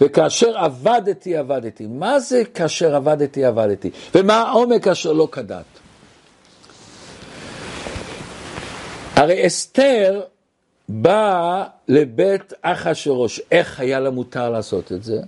וכאשר 0.00 0.58
עבדתי, 0.58 1.36
עבדתי. 1.36 1.86
מה 1.86 2.20
זה 2.20 2.42
כאשר 2.54 2.96
עבדתי, 2.96 3.44
עבדתי? 3.44 3.90
ומה 4.14 4.42
העומק 4.42 4.88
אשר 4.88 5.12
לא 5.12 5.28
כדת? 5.32 5.64
הרי 9.16 9.46
אסתר 9.46 10.20
באה 10.92 11.64
לבית 11.88 12.52
אחשורוש. 12.62 13.40
איך 13.50 13.80
היה 13.80 14.00
לה 14.00 14.10
מותר 14.10 14.50
לעשות 14.50 14.92
את 14.92 15.04
זה? 15.04 15.20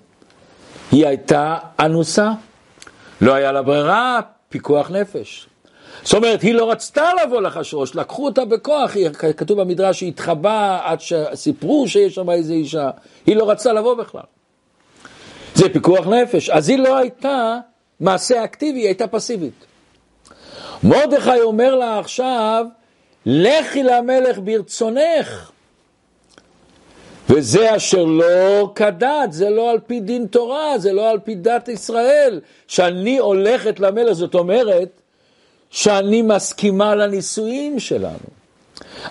היא 0.92 1.06
הייתה 1.06 1.56
אנוסה, 1.80 2.30
לא 3.20 3.34
היה 3.34 3.52
לה 3.52 3.62
ברירה, 3.62 4.20
פיקוח 4.48 4.90
נפש. 4.90 5.46
זאת 6.02 6.14
אומרת, 6.14 6.42
היא 6.42 6.54
לא 6.54 6.70
רצתה 6.70 7.10
לבוא 7.22 7.40
לאחשורוש, 7.40 7.96
לקחו 7.96 8.24
אותה 8.24 8.44
בכוח, 8.44 8.94
היא, 8.94 9.08
כתוב 9.36 9.60
במדרש 9.60 9.98
שהיא 9.98 10.08
התחבאה 10.08 10.90
עד 10.90 11.00
שסיפרו 11.00 11.88
שיש 11.88 12.14
שם 12.14 12.30
איזה 12.30 12.52
אישה, 12.52 12.90
היא 13.26 13.36
לא 13.36 13.50
רצתה 13.50 13.72
לבוא 13.72 13.94
בכלל. 13.94 14.22
זה 15.54 15.68
פיקוח 15.68 16.06
נפש, 16.06 16.50
אז 16.50 16.68
היא 16.68 16.78
לא 16.78 16.96
הייתה 16.96 17.58
מעשה 18.00 18.44
אקטיבי, 18.44 18.78
היא 18.78 18.86
הייתה 18.86 19.06
פסיבית. 19.06 19.64
מרדכי 20.82 21.40
אומר 21.40 21.74
לה 21.74 21.98
עכשיו, 21.98 22.66
לכי 23.26 23.82
למלך 23.82 24.38
ברצונך. 24.44 25.51
וזה 27.34 27.76
אשר 27.76 28.04
לא 28.04 28.72
כדת, 28.74 29.32
זה 29.32 29.50
לא 29.50 29.70
על 29.70 29.78
פי 29.86 30.00
דין 30.00 30.26
תורה, 30.26 30.78
זה 30.78 30.92
לא 30.92 31.10
על 31.10 31.18
פי 31.18 31.34
דת 31.34 31.68
ישראל. 31.68 32.40
שאני 32.68 33.18
הולכת 33.18 33.80
למלך, 33.80 34.12
זאת 34.12 34.34
אומרת 34.34 34.88
שאני 35.70 36.22
מסכימה 36.22 36.94
לנישואים 36.94 37.80
שלנו. 37.80 38.28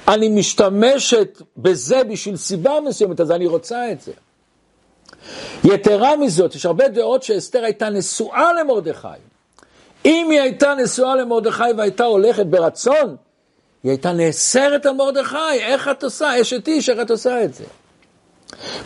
אני 0.07 0.29
משתמשת 0.29 1.41
בזה 1.57 2.03
בשביל 2.03 2.37
סיבה 2.37 2.79
מסוימת, 2.85 3.19
אז 3.19 3.31
אני 3.31 3.47
רוצה 3.47 3.91
את 3.91 4.01
זה. 4.01 4.11
יתרה 5.63 6.15
מזאת, 6.15 6.55
יש 6.55 6.65
הרבה 6.65 6.87
דעות 6.87 7.23
שאסתר 7.23 7.63
הייתה 7.63 7.89
נשואה 7.89 8.53
למרדכי. 8.53 9.07
אם 10.05 10.27
היא 10.31 10.41
הייתה 10.41 10.73
נשואה 10.73 11.15
למרדכי 11.15 11.63
והייתה 11.77 12.03
הולכת 12.03 12.45
ברצון, 12.45 13.15
היא 13.83 13.89
הייתה 13.91 14.11
נאסרת 14.13 14.85
על 14.85 14.93
מרדכי, 14.93 15.59
איך 15.59 15.87
את 15.87 16.03
עושה? 16.03 16.41
אשת 16.41 16.67
איש, 16.67 16.89
איך 16.89 16.99
את 17.01 17.11
עושה 17.11 17.43
את 17.43 17.53
זה? 17.53 17.63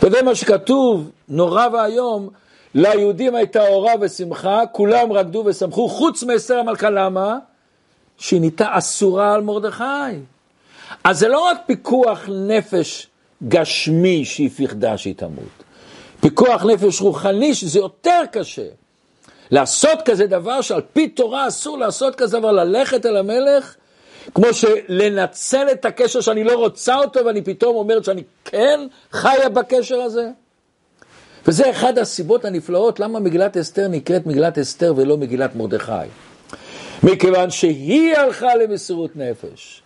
וזה 0.02 0.22
מה 0.22 0.34
שכתוב, 0.34 1.10
נורא 1.28 1.66
ואיום, 1.72 2.28
ליהודים 2.74 3.34
הייתה 3.34 3.68
אורה 3.68 3.92
ושמחה, 4.00 4.62
כולם 4.72 5.12
רקדו 5.12 5.42
ושמחו, 5.46 5.88
חוץ 5.88 6.22
מאסתר 6.22 6.58
המלכה, 6.58 6.90
למה? 6.90 7.38
שהיא 8.18 8.40
נהייתה 8.40 8.68
אסורה 8.70 9.34
על 9.34 9.40
מרדכי. 9.40 9.84
אז 11.04 11.18
זה 11.18 11.28
לא 11.28 11.40
רק 11.40 11.58
פיקוח 11.66 12.28
נפש 12.28 13.06
גשמי 13.48 14.24
שהיא 14.24 14.50
פחדה 14.50 14.98
שהיא 14.98 15.14
תמות, 15.14 15.62
פיקוח 16.20 16.64
נפש 16.64 17.00
רוחני 17.00 17.54
שזה 17.54 17.78
יותר 17.78 18.22
קשה. 18.32 18.66
לעשות 19.50 19.98
כזה 20.04 20.26
דבר 20.26 20.60
שעל 20.60 20.80
פי 20.92 21.08
תורה 21.08 21.48
אסור 21.48 21.78
לעשות 21.78 22.14
כזה 22.14 22.38
דבר, 22.38 22.52
ללכת 22.52 23.06
אל 23.06 23.16
המלך 23.16 23.74
כמו 24.34 24.46
שלנצל 24.54 25.66
את 25.72 25.84
הקשר 25.84 26.20
שאני 26.20 26.44
לא 26.44 26.52
רוצה 26.52 26.96
אותו 26.96 27.20
ואני 27.26 27.42
פתאום 27.42 27.76
אומרת 27.76 28.04
שאני 28.04 28.22
כן 28.44 28.80
חיה 29.12 29.48
בקשר 29.48 30.00
הזה. 30.00 30.28
וזה 31.46 31.70
אחד 31.70 31.98
הסיבות 31.98 32.44
הנפלאות 32.44 33.00
למה 33.00 33.20
מגילת 33.20 33.56
אסתר 33.56 33.88
נקראת 33.88 34.26
מגילת 34.26 34.58
אסתר 34.58 34.94
ולא 34.96 35.16
מגילת 35.16 35.56
מרדכי. 35.56 35.92
מכיוון 37.02 37.50
שהיא 37.50 38.16
הלכה 38.16 38.54
למסירות 38.54 39.16
נפש. 39.16 39.82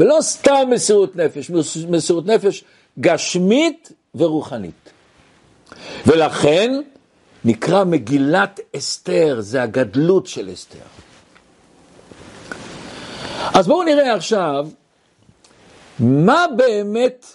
ולא 0.00 0.18
סתם 0.20 0.68
מסירות 0.70 1.16
נפש, 1.16 1.50
מסירות 1.88 2.26
נפש 2.26 2.64
גשמית 3.00 3.92
ורוחנית. 4.14 4.90
ולכן 6.06 6.80
נקרא 7.44 7.84
מגילת 7.84 8.60
אסתר, 8.76 9.36
זה 9.40 9.62
הגדלות 9.62 10.26
של 10.26 10.50
אסתר. 10.52 10.78
אז 13.54 13.66
בואו 13.66 13.82
נראה 13.82 14.14
עכשיו 14.14 14.68
מה 15.98 16.44
באמת 16.56 17.26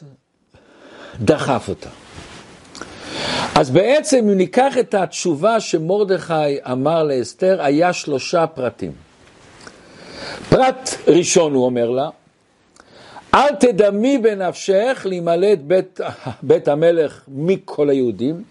דחף 1.19 1.69
אותה. 1.69 1.89
אז 3.55 3.69
בעצם 3.69 4.17
אם 4.17 4.37
ניקח 4.37 4.77
את 4.77 4.93
התשובה 4.93 5.59
שמרדכי 5.59 6.57
אמר 6.71 7.03
לאסתר, 7.03 7.61
היה 7.61 7.93
שלושה 7.93 8.47
פרטים. 8.47 8.91
פרט 10.49 10.89
ראשון 11.07 11.53
הוא 11.53 11.65
אומר 11.65 11.89
לה, 11.89 12.09
אל 13.33 13.55
תדמי 13.55 14.17
בנפשך 14.17 15.05
להימלט 15.09 15.59
בית, 15.59 15.99
בית 16.43 16.67
המלך 16.67 17.23
מכל 17.27 17.89
היהודים, 17.89 18.43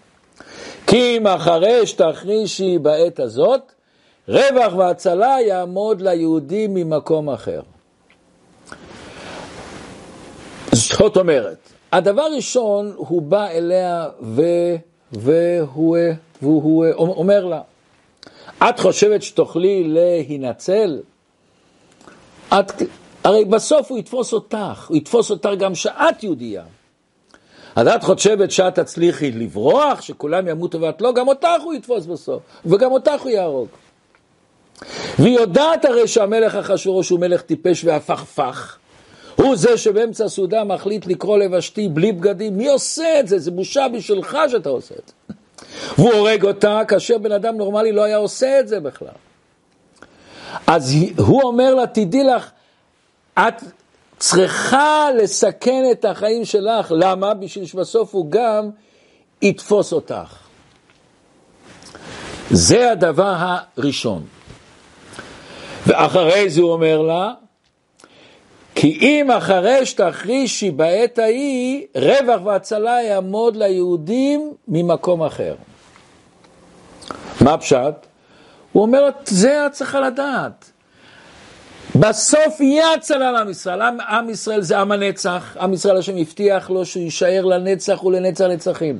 כי 0.87 1.17
אם 1.17 1.27
אחרי 1.27 1.87
שתחרישי 1.87 2.77
בעת 2.77 3.19
הזאת, 3.19 3.71
רווח 4.27 4.73
והצלה 4.77 5.35
יעמוד 5.47 6.01
ליהודים 6.01 6.73
ממקום 6.73 7.29
אחר. 7.29 7.61
זאת 10.71 11.17
אומרת, 11.17 11.57
הדבר 11.91 12.27
ראשון, 12.35 12.93
הוא 12.95 13.21
בא 13.21 13.47
אליה 13.47 14.07
ו, 14.21 14.41
והוא, 15.11 15.97
והוא 16.41 16.85
אומר 16.97 17.45
לה, 17.45 17.61
את 18.69 18.79
חושבת 18.79 19.23
שתוכלי 19.23 19.83
להינצל? 19.83 20.99
את, 22.49 22.71
הרי 23.23 23.45
בסוף 23.45 23.91
הוא 23.91 23.99
יתפוס 23.99 24.33
אותך, 24.33 24.87
הוא 24.89 24.97
יתפוס 24.97 25.31
אותך 25.31 25.49
גם 25.59 25.75
שאת 25.75 26.23
יהודייה. 26.23 26.63
אז 27.75 27.87
את 27.87 28.03
חושבת 28.03 28.51
שאת 28.51 28.79
תצליחי 28.79 29.31
לברוח, 29.31 30.01
שכולם 30.01 30.47
ימותו 30.47 30.81
ואת 30.81 31.01
לא, 31.01 31.13
גם 31.13 31.27
אותך 31.27 31.61
הוא 31.63 31.73
יתפוס 31.73 32.05
בסוף, 32.05 32.43
וגם 32.65 32.91
אותך 32.91 33.21
הוא 33.21 33.29
יהרוג. 33.29 33.67
והיא 35.19 35.39
יודעת 35.39 35.85
הרי 35.85 36.07
שהמלך 36.07 36.55
אחשורוש 36.55 37.09
הוא 37.09 37.19
מלך 37.19 37.41
טיפש 37.41 37.83
והפכפך. 37.83 38.77
הוא 39.35 39.55
זה 39.55 39.77
שבאמצע 39.77 40.25
הסעודה 40.25 40.63
מחליט 40.63 41.05
לקרוא 41.05 41.37
לבשתי 41.37 41.87
בלי 41.87 42.11
בגדים. 42.11 42.57
מי 42.57 42.67
עושה 42.67 43.19
את 43.19 43.27
זה? 43.27 43.39
זה 43.39 43.51
בושה 43.51 43.87
בשבילך 43.93 44.37
שאתה 44.47 44.69
עושה 44.69 44.95
את 44.95 45.07
זה. 45.07 45.33
והוא 45.97 46.13
הורג 46.13 46.45
אותה 46.45 46.81
כאשר 46.87 47.17
בן 47.17 47.31
אדם 47.31 47.57
נורמלי 47.57 47.91
לא 47.91 48.03
היה 48.03 48.17
עושה 48.17 48.59
את 48.59 48.67
זה 48.67 48.79
בכלל. 48.79 49.07
אז 50.67 50.95
הוא 51.17 51.41
אומר 51.43 51.75
לה, 51.75 51.87
תדעי 51.87 52.23
לך, 52.23 52.49
את 53.39 53.63
צריכה 54.19 55.07
לסכן 55.17 55.83
את 55.91 56.05
החיים 56.05 56.45
שלך. 56.45 56.91
למה? 56.95 57.33
בשביל 57.33 57.65
שבסוף 57.65 58.13
הוא 58.13 58.31
גם 58.31 58.69
יתפוס 59.41 59.93
אותך. 59.93 60.37
זה 62.51 62.91
הדבר 62.91 63.35
הראשון. 63.37 64.36
ואחרי 65.87 66.49
זה 66.49 66.61
הוא 66.61 66.71
אומר 66.71 67.01
לה, 67.01 67.33
כי 68.75 68.97
אם 69.01 69.31
אחרי 69.31 69.85
שתחרישי 69.85 70.71
בעת 70.71 71.19
ההיא, 71.19 71.85
רווח 71.95 72.41
והצלה 72.43 73.01
יעמוד 73.01 73.55
ליהודים 73.55 74.53
ממקום 74.67 75.23
אחר. 75.23 75.55
מה 77.41 77.57
פשט? 77.57 77.93
הוא 78.71 78.83
אומר, 78.83 79.09
זה 79.25 79.65
את 79.65 79.71
צריכה 79.71 79.99
לדעת. 79.99 80.71
בסוף 81.95 82.61
יהיה 82.61 82.93
הצלה 82.93 83.31
לעם 83.31 83.49
ישראל. 83.49 83.81
עם, 83.81 83.99
עם 83.99 84.29
ישראל 84.29 84.61
זה 84.61 84.79
עם 84.79 84.91
הנצח, 84.91 85.57
עם 85.59 85.73
ישראל 85.73 85.97
השם 85.97 86.17
הבטיח 86.17 86.69
לו 86.69 86.85
שהוא 86.85 87.03
יישאר 87.03 87.45
לנצח 87.45 88.03
ולנצח 88.03 88.45
נצחים. 88.45 88.99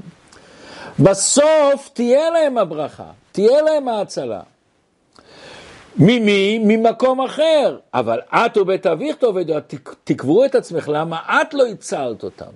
בסוף 1.00 1.89
תהיה 1.94 2.29
להם 2.29 2.58
הברכה, 2.58 3.12
תהיה 3.32 3.62
להם 3.62 3.88
ההצלה. 3.88 4.41
ממי? 6.00 6.60
ממקום 6.60 7.22
אחר. 7.22 7.77
אבל 7.94 8.20
את 8.30 8.58
ובית 8.58 8.86
אביך 8.86 9.16
תאבד, 9.16 9.60
תקברו 10.04 10.46
את 10.46 10.56
עצמך, 10.56 10.89
למה 10.94 11.18
את 11.18 11.54
לא 11.54 11.68
הצלת 11.68 12.24
אותם? 12.24 12.51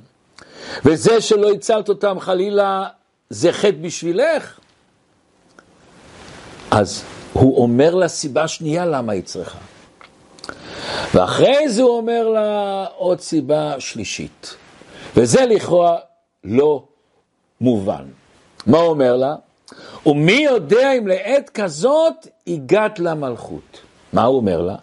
וזה 0.86 1.22
שלא 1.22 1.52
הצלת 1.52 1.90
אותם 1.90 2.20
חלילה 2.20 2.88
זה 3.30 3.52
חטא 3.52 3.78
בשבילך? 3.82 4.60
אז 6.72 7.04
הוא 7.34 7.64
אומר 7.64 7.96
לה 7.96 8.08
סיבה 8.08 8.48
שנייה 8.48 8.86
למה 8.86 9.14
היא 9.14 9.24
צריכה. 9.24 9.60
ואחרי 11.14 11.70
זה 11.70 11.82
הוא 11.82 11.98
אומר 11.98 12.28
לה 12.28 12.86
עוד 12.96 13.20
סיבה 13.20 13.80
שלישית. 13.80 14.56
וזה 15.16 15.46
לכאורה 15.46 15.98
לא 16.44 16.84
מובן. 17.62 18.06
מה 18.68 18.78
הוא 18.78 18.88
אומר 18.88 19.18
לה? 19.18 19.36
ומי 20.06 20.32
יודע 20.32 20.94
אם 20.94 21.08
לעת 21.08 21.50
כזאת 21.50 22.28
הגעת 22.54 23.00
למלכות. 23.00 23.82
מה 24.14 24.24
הוא 24.24 24.38
אומר 24.38 24.62
לה? 24.62 24.76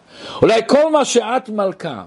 אולי 0.43 0.61
כל 0.67 0.93
מה 0.93 1.05
שאת 1.05 1.49
מלכה, 1.49 2.05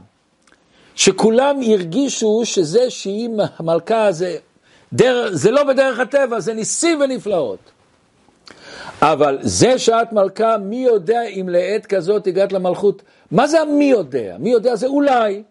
שכולם 0.96 1.62
הרגישו 1.62 2.42
שזה 2.46 2.90
שהיא 2.90 3.30
מלכה 3.60 4.12
זה, 4.12 4.38
דר, 4.94 5.28
זה 5.32 5.52
לא 5.52 5.64
בדרך 5.64 6.00
הטבע, 6.00 6.40
זה 6.40 6.54
ניסים 6.54 7.02
ונפלאות. 7.02 7.60
אבל 9.02 9.38
זה 9.42 9.80
שאת 9.80 10.14
מלכה, 10.14 10.58
מי 10.58 10.84
יודע 10.84 11.24
אם 11.24 11.50
לעת 11.50 11.86
כזאת 11.86 12.28
הגעת 12.28 12.54
למלכות? 12.54 13.02
מה 13.32 13.48
זה 13.48 13.62
המי 13.62 13.86
יודע? 13.86 14.36
מי 14.40 14.50
יודע 14.50 14.76
זה 14.76 14.88
אולי. 14.88 15.44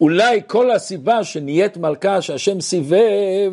אולי 0.00 0.40
כל 0.46 0.70
הסיבה 0.70 1.24
שנהיית 1.24 1.76
מלכה 1.76 2.22
שהשם 2.22 2.60
סיבב, 2.60 3.52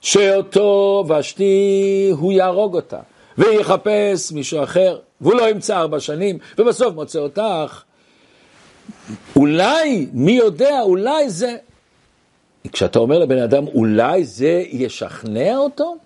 שאותו 0.00 1.04
ושתי 1.08 2.10
הוא 2.18 2.32
יהרוג 2.32 2.74
אותה, 2.74 2.98
ויחפש 3.38 4.32
מישהו 4.32 4.62
אחר, 4.62 4.98
והוא 5.22 5.34
לא 5.34 5.48
ימצא 5.48 5.76
ארבע 5.76 6.00
שנים, 6.00 6.38
ובסוף 6.58 6.94
מוצא 6.94 7.18
אותך. 7.18 7.82
אולי, 9.36 10.06
מי 10.12 10.32
יודע, 10.32 10.80
אולי 10.80 11.30
זה... 11.30 11.56
כשאתה 12.72 12.98
אומר 12.98 13.18
לבן 13.18 13.38
אדם, 13.38 13.66
אולי 13.66 14.24
זה 14.24 14.64
ישכנע 14.70 15.56
אותו? 15.56 15.96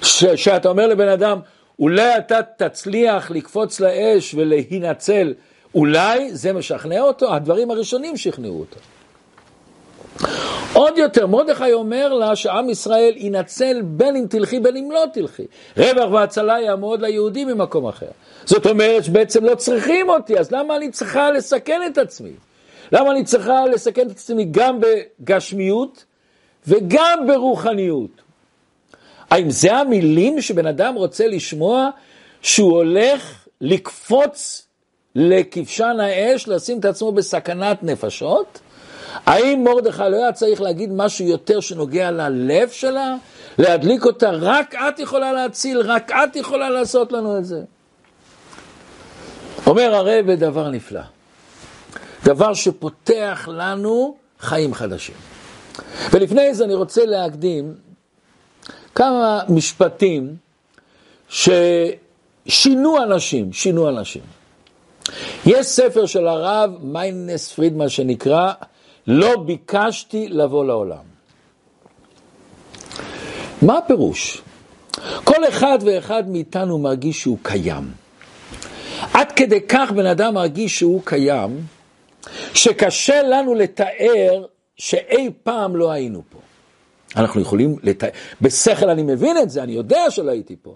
כשאתה 0.00 0.68
אומר 0.68 0.86
לבן 0.86 1.08
אדם, 1.08 1.40
אולי 1.78 2.18
אתה 2.18 2.40
תצליח 2.56 3.30
לקפוץ 3.30 3.80
לאש 3.80 4.34
ולהינצל, 4.34 5.34
אולי 5.74 6.34
זה 6.34 6.52
משכנע 6.52 7.00
אותו? 7.00 7.34
הדברים 7.34 7.70
הראשונים 7.70 8.16
שכנעו 8.16 8.60
אותו. 8.60 8.76
עוד 10.72 10.98
יותר, 10.98 11.26
מרדכי 11.26 11.72
אומר 11.72 12.12
לה 12.12 12.36
שעם 12.36 12.70
ישראל 12.70 13.12
ינצל 13.16 13.82
בין 13.84 14.16
אם 14.16 14.26
תלכי 14.30 14.60
בין 14.60 14.76
אם 14.76 14.90
לא 14.90 15.04
תלכי. 15.12 15.42
רווח 15.76 16.12
והצלה 16.12 16.60
יעמוד 16.60 17.02
ליהודים 17.02 17.48
ממקום 17.48 17.86
אחר. 17.86 18.06
זאת 18.44 18.66
אומרת 18.66 19.04
שבעצם 19.04 19.44
לא 19.44 19.54
צריכים 19.54 20.08
אותי, 20.08 20.38
אז 20.38 20.52
למה 20.52 20.76
אני 20.76 20.90
צריכה 20.90 21.30
לסכן 21.30 21.80
את 21.86 21.98
עצמי? 21.98 22.30
למה 22.92 23.10
אני 23.10 23.24
צריכה 23.24 23.66
לסכן 23.66 24.06
את 24.06 24.10
עצמי 24.10 24.44
גם 24.44 24.78
בגשמיות 24.80 26.04
וגם 26.66 27.26
ברוחניות? 27.26 28.10
האם 29.30 29.50
זה 29.50 29.74
המילים 29.74 30.40
שבן 30.40 30.66
אדם 30.66 30.94
רוצה 30.94 31.26
לשמוע 31.26 31.90
שהוא 32.42 32.72
הולך 32.72 33.46
לקפוץ 33.60 34.66
לכבשן 35.14 35.96
האש, 36.00 36.48
לשים 36.48 36.78
את 36.78 36.84
עצמו 36.84 37.12
בסכנת 37.12 37.82
נפשות? 37.82 38.60
האם 39.26 39.64
מרדכי 39.64 40.02
לא 40.10 40.16
היה 40.16 40.32
צריך 40.32 40.60
להגיד 40.60 40.92
משהו 40.92 41.24
יותר 41.24 41.60
שנוגע 41.60 42.10
ללב 42.10 42.68
שלה? 42.68 43.14
להדליק 43.58 44.04
אותה, 44.04 44.30
רק 44.30 44.74
את 44.74 44.98
יכולה 44.98 45.32
להציל, 45.32 45.80
רק 45.80 46.10
את 46.12 46.36
יכולה 46.36 46.70
לעשות 46.70 47.12
לנו 47.12 47.38
את 47.38 47.44
זה. 47.44 47.62
אומר 49.66 49.94
הרב 49.94 50.30
דבר 50.30 50.68
נפלא, 50.68 51.00
דבר 52.24 52.54
שפותח 52.54 53.48
לנו 53.52 54.16
חיים 54.40 54.74
חדשים. 54.74 55.14
ולפני 56.12 56.54
זה 56.54 56.64
אני 56.64 56.74
רוצה 56.74 57.06
להקדים 57.06 57.74
כמה 58.94 59.40
משפטים 59.48 60.36
ששינו 61.28 63.02
אנשים, 63.02 63.52
שינו 63.52 63.88
אנשים. 63.88 64.22
יש 65.46 65.66
ספר 65.66 66.06
של 66.06 66.26
הרב 66.28 66.70
מיינס 66.82 67.52
פרידמן 67.52 67.88
שנקרא 67.88 68.52
לא 69.06 69.36
ביקשתי 69.36 70.28
לבוא 70.28 70.64
לעולם. 70.64 71.10
מה 73.62 73.78
הפירוש? 73.78 74.42
כל 75.24 75.48
אחד 75.48 75.78
ואחד 75.84 76.28
מאיתנו 76.28 76.78
מרגיש 76.78 77.20
שהוא 77.20 77.38
קיים. 77.42 77.90
עד 79.12 79.32
כדי 79.32 79.60
כך 79.68 79.90
בן 79.90 80.06
אדם 80.06 80.34
מרגיש 80.34 80.78
שהוא 80.78 81.02
קיים, 81.04 81.60
שקשה 82.54 83.22
לנו 83.22 83.54
לתאר 83.54 84.44
שאי 84.76 85.30
פעם 85.42 85.76
לא 85.76 85.90
היינו 85.90 86.22
פה. 86.30 86.38
אנחנו 87.16 87.40
יכולים 87.40 87.76
לתאר, 87.82 88.08
בשכל 88.40 88.90
אני 88.90 89.02
מבין 89.02 89.38
את 89.38 89.50
זה, 89.50 89.62
אני 89.62 89.72
יודע 89.72 90.10
שלא 90.10 90.30
הייתי 90.30 90.56
פה, 90.62 90.74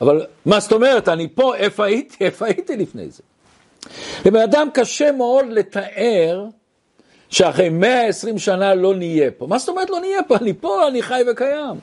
אבל 0.00 0.26
מה 0.46 0.60
זאת 0.60 0.72
אומרת, 0.72 1.08
אני 1.08 1.28
פה, 1.34 1.56
איפה 1.56 1.84
הייתי, 1.84 2.16
איפה 2.26 2.46
הייתי 2.46 2.76
לפני 2.76 3.10
זה? 3.10 3.22
לבן 4.26 4.40
אדם 4.40 4.68
קשה 4.74 5.12
מאוד 5.12 5.44
לתאר 5.50 6.44
שאחרי 7.36 7.68
120 7.68 8.38
שנה 8.38 8.74
לא 8.74 8.94
נהיה 8.94 9.30
פה. 9.30 9.46
מה 9.46 9.58
זאת 9.58 9.68
אומרת 9.68 9.90
לא 9.90 10.00
נהיה 10.00 10.22
פה? 10.22 10.36
אני 10.36 10.52
פה, 10.54 10.88
אני 10.88 11.02
חי 11.02 11.22
וקיים. 11.30 11.80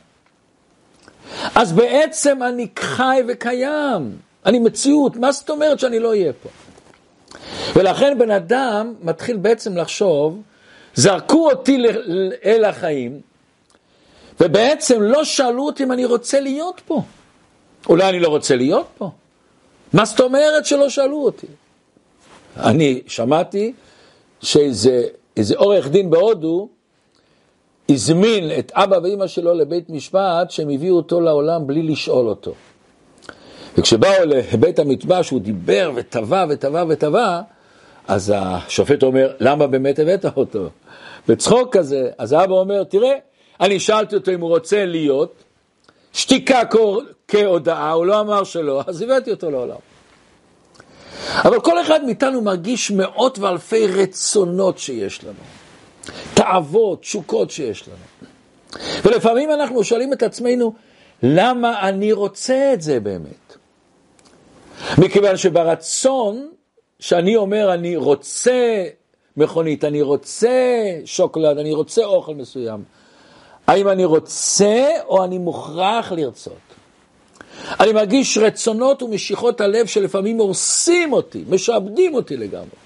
אז 1.55 1.73
בעצם 1.73 2.43
אני 2.43 2.67
חי 2.79 3.21
וקיים, 3.27 4.17
אני 4.45 4.59
מציאות, 4.59 5.15
מה 5.15 5.31
זאת 5.31 5.49
אומרת 5.49 5.79
שאני 5.79 5.99
לא 5.99 6.09
אהיה 6.09 6.33
פה? 6.33 6.49
ולכן 7.75 8.17
בן 8.19 8.31
אדם 8.31 8.93
מתחיל 9.01 9.37
בעצם 9.37 9.77
לחשוב, 9.77 10.41
זרקו 10.95 11.49
אותי 11.51 11.77
אל 12.45 12.65
החיים, 12.65 13.21
ובעצם 14.39 15.01
לא 15.01 15.23
שאלו 15.23 15.65
אותי 15.65 15.83
אם 15.83 15.91
אני 15.91 16.05
רוצה 16.05 16.39
להיות 16.39 16.81
פה. 16.85 17.01
אולי 17.89 18.09
אני 18.09 18.19
לא 18.19 18.27
רוצה 18.27 18.55
להיות 18.55 18.87
פה? 18.97 19.11
מה 19.93 20.05
זאת 20.05 20.19
אומרת 20.19 20.65
שלא 20.65 20.89
שאלו 20.89 21.25
אותי? 21.25 21.47
אני 22.57 23.01
שמעתי 23.07 23.73
שאיזה 24.41 25.03
עורך 25.55 25.87
דין 25.87 26.09
בהודו 26.09 26.69
הזמין 27.89 28.51
את 28.59 28.71
אבא 28.75 28.97
ואימא 29.03 29.27
שלו 29.27 29.53
לבית 29.53 29.89
משפט 29.89 30.51
שהם 30.51 30.69
הביאו 30.69 30.95
אותו 30.95 31.21
לעולם 31.21 31.67
בלי 31.67 31.81
לשאול 31.83 32.27
אותו. 32.27 32.53
וכשבאו 33.77 34.25
לבית 34.25 34.79
המטבח 34.79 35.21
שהוא 35.21 35.39
דיבר 35.39 35.91
וטבע 35.95 36.45
וטבע 36.49 36.83
וטבע, 36.89 37.41
אז 38.07 38.33
השופט 38.35 39.03
אומר, 39.03 39.33
למה 39.39 39.67
באמת 39.67 39.99
הבאת 39.99 40.25
אותו? 40.37 40.69
בצחוק 41.27 41.77
כזה, 41.77 42.09
אז 42.17 42.31
האבא 42.31 42.53
אומר, 42.53 42.83
תראה, 42.83 43.13
אני 43.59 43.79
שאלתי 43.79 44.15
אותו 44.15 44.31
אם 44.31 44.41
הוא 44.41 44.49
רוצה 44.49 44.85
להיות, 44.85 45.33
שתיקה 46.13 46.61
כהודעה, 47.27 47.91
הוא 47.91 48.05
לא 48.05 48.19
אמר 48.19 48.43
שלא, 48.43 48.83
אז 48.87 49.01
הבאתי 49.01 49.31
אותו 49.31 49.51
לעולם. 49.51 49.92
אבל 51.45 51.59
כל 51.59 51.81
אחד 51.81 52.03
מאיתנו 52.05 52.41
מרגיש 52.41 52.91
מאות 52.91 53.39
ואלפי 53.39 53.87
רצונות 53.87 54.77
שיש 54.77 55.23
לנו, 55.23 55.33
תאוות, 56.33 57.01
תשוקות 57.01 57.51
שיש 57.51 57.87
לנו. 57.87 58.29
ולפעמים 59.05 59.51
אנחנו 59.51 59.83
שואלים 59.83 60.13
את 60.13 60.23
עצמנו, 60.23 60.73
למה 61.23 61.89
אני 61.89 62.11
רוצה 62.11 62.71
את 62.73 62.81
זה 62.81 62.99
באמת? 62.99 63.57
מכיוון 64.97 65.37
שברצון, 65.37 66.49
שאני 66.99 67.35
אומר 67.35 67.73
אני 67.73 67.95
רוצה 67.95 68.85
מכונית, 69.37 69.83
אני 69.83 70.01
רוצה 70.01 70.49
שוקולד, 71.05 71.57
אני 71.57 71.73
רוצה 71.73 72.03
אוכל 72.03 72.35
מסוים, 72.35 72.83
האם 73.67 73.87
אני 73.87 74.05
רוצה 74.05 74.87
או 75.07 75.23
אני 75.23 75.37
מוכרח 75.37 76.11
לרצות? 76.11 76.72
אני 77.79 77.91
מרגיש 77.93 78.37
רצונות 78.37 79.03
ומשיכות 79.03 79.61
הלב 79.61 79.85
שלפעמים 79.85 80.37
הורסים 80.37 81.13
אותי, 81.13 81.43
משעבדים 81.49 82.15
אותי 82.15 82.37
לגמרי. 82.37 82.83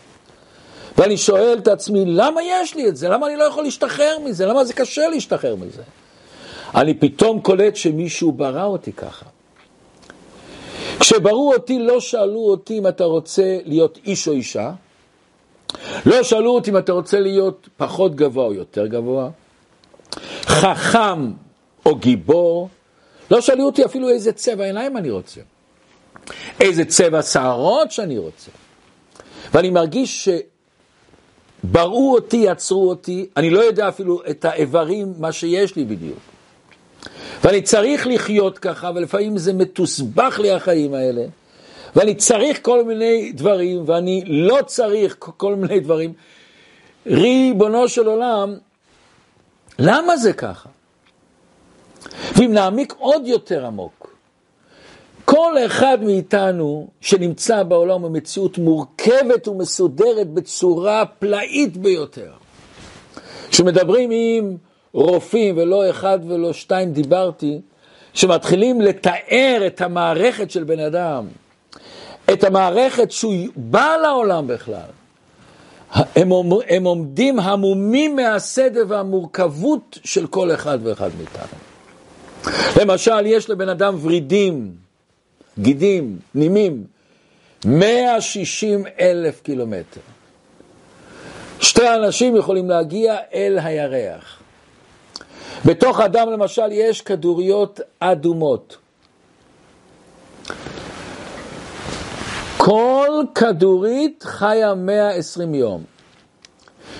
ואני 0.98 1.18
שואל 1.18 1.58
את 1.58 1.68
עצמי, 1.68 2.06
למה 2.06 2.42
יש 2.44 2.76
לי 2.76 2.88
את 2.88 2.98
זה? 2.98 3.10
למה 3.10 3.28
אני 3.28 3.36
לא 3.36 3.44
יכול 3.44 3.64
להשתחרר 3.64 4.20
מזה? 4.26 4.46
למה 4.46 4.64
זה 4.64 4.74
קשה 4.74 5.08
להשתחרר 5.08 5.56
מזה? 5.56 5.82
אני 6.76 6.94
פתאום 6.94 7.42
קולט 7.42 7.76
שמישהו 7.76 8.32
ברא 8.32 8.64
אותי 8.66 8.92
ככה. 8.94 9.26
כשבראו 11.00 11.54
אותי 11.54 11.80
לא 11.80 12.00
שאלו 12.00 12.40
אותי 12.40 12.78
אם 12.78 12.88
אתה 12.88 13.04
רוצה 13.04 13.58
להיות 13.66 14.00
איש 14.06 14.28
או 14.28 14.34
אישה, 14.34 14.72
לא 16.06 16.24
שאלו 16.24 16.52
אותי 16.52 16.72
אם 16.72 16.78
אתה 16.78 16.92
רוצה 16.92 17.20
להיות 17.20 17.70
פחות 17.78 18.16
גבוה 18.16 18.46
או 18.46 18.54
יותר 18.54 18.88
גבוה, 18.88 19.30
חכם 20.46 21.32
או 21.86 21.96
גיבור, 21.96 22.70
לא 23.32 23.42
שאלו 23.42 23.66
אותי 23.66 23.86
אפילו 23.86 24.10
איזה 24.10 24.32
צבע 24.32 24.64
עיניים 24.64 24.98
אני 24.98 25.10
רוצה, 25.10 25.42
איזה 26.60 26.86
צבע 26.86 27.22
שערות 27.22 27.92
שאני 27.92 28.18
רוצה. 28.18 28.52
ואני 29.54 29.70
מרגיש 29.70 30.30
שבראו 31.64 32.14
אותי, 32.14 32.50
עצרו 32.50 32.90
אותי, 32.90 33.30
אני 33.38 33.50
לא 33.50 33.60
יודע 33.60 33.88
אפילו 33.90 34.22
את 34.30 34.46
האיברים, 34.46 35.14
מה 35.18 35.32
שיש 35.32 35.76
לי 35.76 35.86
בדיוק. 35.86 36.20
ואני 37.44 37.62
צריך 37.62 38.08
לחיות 38.08 38.60
ככה, 38.60 38.92
ולפעמים 38.96 39.38
זה 39.38 39.54
מתוסבך 39.54 40.40
לי 40.40 40.52
החיים 40.52 40.94
האלה, 40.94 41.26
ואני 41.96 42.16
צריך 42.16 42.60
כל 42.62 42.84
מיני 42.84 43.32
דברים, 43.32 43.84
ואני 43.86 44.24
לא 44.26 44.58
צריך 44.66 45.16
כל 45.20 45.56
מיני 45.56 45.80
דברים. 45.80 46.14
ריבונו 47.08 47.88
של 47.88 48.08
עולם, 48.08 48.56
למה 49.80 50.18
זה 50.18 50.34
ככה? 50.34 50.70
ואם 52.36 52.54
נעמיק 52.54 52.94
עוד 52.98 53.28
יותר 53.28 53.66
עמוק, 53.66 54.18
כל 55.26 55.54
אחד 55.66 55.98
מאיתנו 56.04 56.88
שנמצא 57.02 57.64
בעולם 57.64 58.02
במציאות 58.02 58.58
מורכבת 58.58 59.48
ומסודרת 59.48 60.28
בצורה 60.28 61.06
פלאית 61.06 61.78
ביותר, 61.78 62.32
שמדברים 63.52 64.10
עם 64.14 64.58
רופאים 64.94 65.58
ולא 65.58 65.90
אחד 65.90 66.20
ולא 66.28 66.54
שתיים 66.54 66.94
דיברתי, 66.94 67.62
שמתחילים 68.14 68.82
לתאר 68.82 69.64
את 69.68 69.82
המערכת 69.82 70.52
של 70.52 70.64
בן 70.64 70.80
אדם, 70.80 71.26
את 72.34 72.44
המערכת 72.44 73.12
שהוא 73.12 73.34
בא 73.56 73.96
לעולם 74.02 74.48
בכלל, 74.48 74.90
הם, 75.92 76.32
הם 76.70 76.84
עומדים 76.84 77.40
המומים 77.40 78.16
מהסדר 78.16 78.84
והמורכבות 78.88 80.00
של 80.04 80.28
כל 80.28 80.52
אחד 80.52 80.80
ואחד 80.84 81.10
מאיתנו. 81.18 81.67
למשל, 82.82 83.26
יש 83.26 83.50
לבן 83.50 83.70
אדם 83.70 83.96
ורידים, 84.02 84.72
גידים, 85.60 86.20
נימים, 86.36 86.84
160 87.66 88.84
אלף 89.00 89.42
קילומטר. 89.42 90.02
שתי 91.62 91.96
אנשים 91.96 92.36
יכולים 92.36 92.70
להגיע 92.70 93.18
אל 93.34 93.60
הירח. 93.64 94.40
בתוך 95.66 96.00
הדם 96.00 96.30
למשל 96.32 96.72
יש 96.72 97.02
כדוריות 97.02 97.80
אדומות. 98.00 98.78
כל 102.58 103.24
כדורית 103.36 104.24
חיה 104.24 104.74
120 104.74 105.56
יום, 105.56 105.84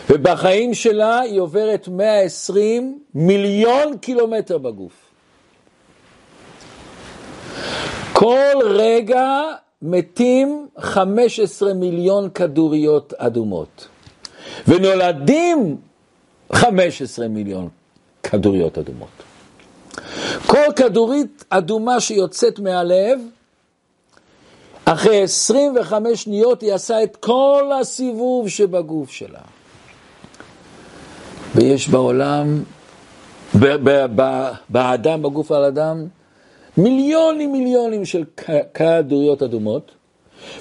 ובחיים 0.10 0.74
שלה 0.74 1.20
היא 1.20 1.40
עוברת 1.40 1.88
120 1.88 3.00
מיליון 3.16 3.98
קילומטר 3.98 4.58
בגוף. 4.58 5.07
כל 8.14 8.56
רגע 8.64 9.42
מתים 9.82 10.68
15 10.80 11.74
מיליון 11.74 12.30
כדוריות 12.30 13.14
אדומות, 13.14 13.88
ונולדים 14.68 15.78
15 16.54 17.28
מיליון 17.28 17.70
כדוריות 18.24 18.78
אדומות. 18.78 19.10
כל 20.46 20.74
כדורית 20.76 21.46
אדומה 21.50 22.00
שיוצאת 22.00 22.60
מהלב, 22.60 23.20
אחרי 24.86 25.22
25 25.22 26.24
שניות 26.24 26.62
היא 26.62 26.74
עשה 26.74 27.04
את 27.04 27.16
כל 27.16 27.72
הסיבוב 27.82 28.50
שבגוף 28.50 29.12
שלה. 29.12 29.40
ויש 31.56 31.90
בעולם, 31.90 32.64
באדם, 34.70 35.22
בגוף 35.22 35.52
על 35.52 35.64
אדם, 35.64 36.08
מיליונים 36.78 37.52
מיליונים 37.52 38.06
של 38.06 38.24
כדוריות 38.74 39.44
אדומות, 39.44 39.92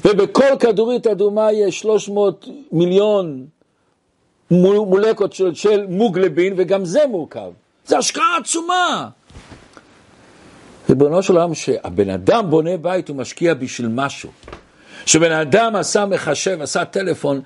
ובכל 0.05 0.57
כדורית 0.61 1.07
אדומה 1.07 1.53
יש 1.53 1.81
300 1.81 2.49
מיליון 2.73 3.47
מולקות 4.51 5.33
של, 5.33 5.55
של 5.55 5.87
מוגלבין, 5.89 6.55
וגם 6.57 6.85
זה 6.85 7.01
מורכב. 7.11 7.51
זה 7.87 7.99
השקעה 7.99 8.37
עצומה. 8.41 9.09
ריבונו 10.89 11.23
של 11.23 11.37
עולם, 11.37 11.55
שהבן 11.55 12.11
אדם 12.11 12.51
בונה 12.51 12.77
בית, 12.77 13.09
הוא 13.09 13.17
משקיע 13.17 13.55
בשביל 13.55 13.89
משהו. 13.89 14.31
כשבן 15.05 15.33
אדם 15.33 15.77
עשה 15.77 16.07
מחשב, 16.07 16.59
עשה 16.63 16.85
טלפון, 16.85 17.41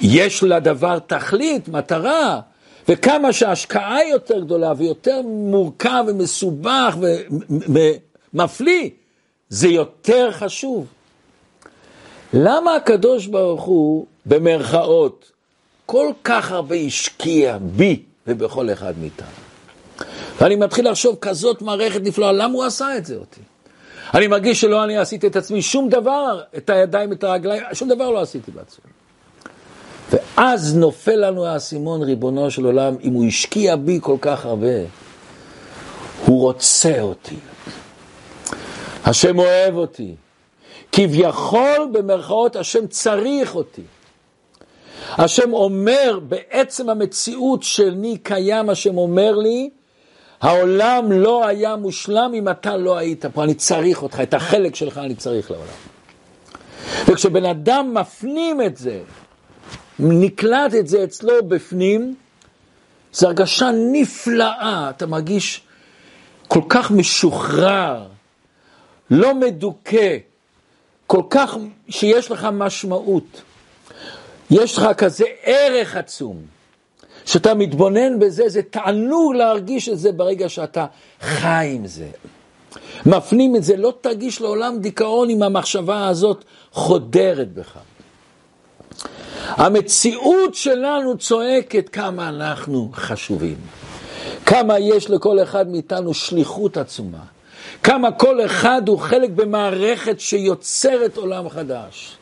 יש 0.00 0.42
לדבר 0.42 0.98
תכלית, 0.98 1.68
מטרה, 1.68 2.40
וכמה 2.88 3.32
שההשקעה 3.32 4.08
יותר 4.08 4.40
גדולה 4.40 4.72
ויותר 4.76 5.20
מורכב 5.24 6.04
ומסובך 6.06 6.96
ומפליא, 8.34 8.90
זה 9.48 9.68
יותר 9.68 10.32
חשוב. 10.32 10.86
למה 12.32 12.74
הקדוש 12.74 13.26
ברוך 13.26 13.62
הוא, 13.62 14.06
במרכאות, 14.26 15.32
כל 15.86 16.12
כך 16.24 16.52
הרבה 16.52 16.76
השקיע 16.76 17.58
בי 17.60 18.02
ובכל 18.26 18.72
אחד 18.72 18.94
מאיתנו? 19.00 19.28
ואני 20.40 20.56
מתחיל 20.56 20.90
לחשוב, 20.90 21.16
כזאת 21.20 21.62
מערכת 21.62 22.00
נפלאה, 22.02 22.32
למה 22.32 22.54
הוא 22.54 22.64
עשה 22.64 22.96
את 22.96 23.06
זה 23.06 23.16
אותי? 23.16 23.40
אני 24.14 24.26
מרגיש 24.26 24.60
שלא 24.60 24.84
אני 24.84 24.98
עשיתי 24.98 25.26
את 25.26 25.36
עצמי 25.36 25.62
שום 25.62 25.88
דבר, 25.88 26.42
את 26.56 26.70
הידיים, 26.70 27.12
את 27.12 27.24
הרגליים, 27.24 27.62
שום 27.72 27.88
דבר 27.88 28.10
לא 28.10 28.20
עשיתי 28.20 28.50
בעצמי. 28.50 28.95
ואז 30.10 30.76
נופל 30.76 31.16
לנו 31.16 31.46
האסימון, 31.46 32.02
ריבונו 32.02 32.50
של 32.50 32.64
עולם, 32.64 32.94
אם 33.02 33.12
הוא 33.12 33.26
השקיע 33.26 33.76
בי 33.76 33.98
כל 34.02 34.16
כך 34.20 34.44
הרבה, 34.46 34.78
הוא 36.24 36.40
רוצה 36.40 37.00
אותי. 37.00 37.36
השם 39.04 39.38
אוהב 39.38 39.74
אותי. 39.74 40.14
כביכול, 40.92 41.88
במרכאות, 41.92 42.56
השם 42.56 42.86
צריך 42.86 43.54
אותי. 43.54 43.82
השם 45.12 45.52
אומר, 45.52 46.18
בעצם 46.28 46.88
המציאות 46.90 47.62
שלי 47.62 48.16
קיים, 48.22 48.70
השם 48.70 48.98
אומר 48.98 49.36
לי, 49.36 49.70
העולם 50.40 51.12
לא 51.12 51.46
היה 51.46 51.76
מושלם 51.76 52.30
אם 52.34 52.48
אתה 52.48 52.76
לא 52.76 52.96
היית 52.96 53.26
פה, 53.26 53.44
אני 53.44 53.54
צריך 53.54 54.02
אותך, 54.02 54.20
את 54.22 54.34
החלק 54.34 54.74
שלך 54.74 54.98
אני 54.98 55.14
צריך 55.14 55.50
לעולם. 55.50 55.66
וכשבן 57.08 57.44
אדם 57.44 57.94
מפנים 57.94 58.62
את 58.62 58.76
זה, 58.76 59.00
נקלט 59.98 60.74
את 60.74 60.88
זה 60.88 61.04
אצלו 61.04 61.48
בפנים, 61.48 62.14
זו 63.12 63.26
הרגשה 63.26 63.70
נפלאה, 63.92 64.90
אתה 64.90 65.06
מרגיש 65.06 65.60
כל 66.48 66.62
כך 66.68 66.90
משוחרר, 66.90 68.06
לא 69.10 69.34
מדוכא, 69.34 70.16
כל 71.06 71.22
כך 71.30 71.56
שיש 71.88 72.30
לך 72.30 72.48
משמעות. 72.52 73.42
יש 74.50 74.78
לך 74.78 74.86
כזה 74.96 75.24
ערך 75.42 75.96
עצום, 75.96 76.36
שאתה 77.24 77.54
מתבונן 77.54 78.18
בזה, 78.18 78.48
זה 78.48 78.62
תענוג 78.62 79.34
להרגיש 79.34 79.88
את 79.88 79.98
זה 79.98 80.12
ברגע 80.12 80.48
שאתה 80.48 80.86
חי 81.20 81.72
עם 81.74 81.86
זה. 81.86 82.08
מפנים 83.06 83.56
את 83.56 83.64
זה, 83.64 83.76
לא 83.76 83.92
תרגיש 84.00 84.40
לעולם 84.40 84.78
דיכאון 84.78 85.30
אם 85.30 85.42
המחשבה 85.42 86.08
הזאת 86.08 86.44
חודרת 86.72 87.52
בך. 87.52 87.78
המציאות 89.48 90.54
שלנו 90.54 91.18
צועקת 91.18 91.88
כמה 91.88 92.28
אנחנו 92.28 92.90
חשובים, 92.94 93.56
כמה 94.46 94.78
יש 94.78 95.10
לכל 95.10 95.42
אחד 95.42 95.68
מאיתנו 95.68 96.14
שליחות 96.14 96.76
עצומה, 96.76 97.22
כמה 97.82 98.12
כל 98.12 98.44
אחד 98.44 98.82
הוא 98.88 98.98
חלק 98.98 99.30
במערכת 99.30 100.20
שיוצרת 100.20 101.16
עולם 101.16 101.48
חדש. 101.48 102.16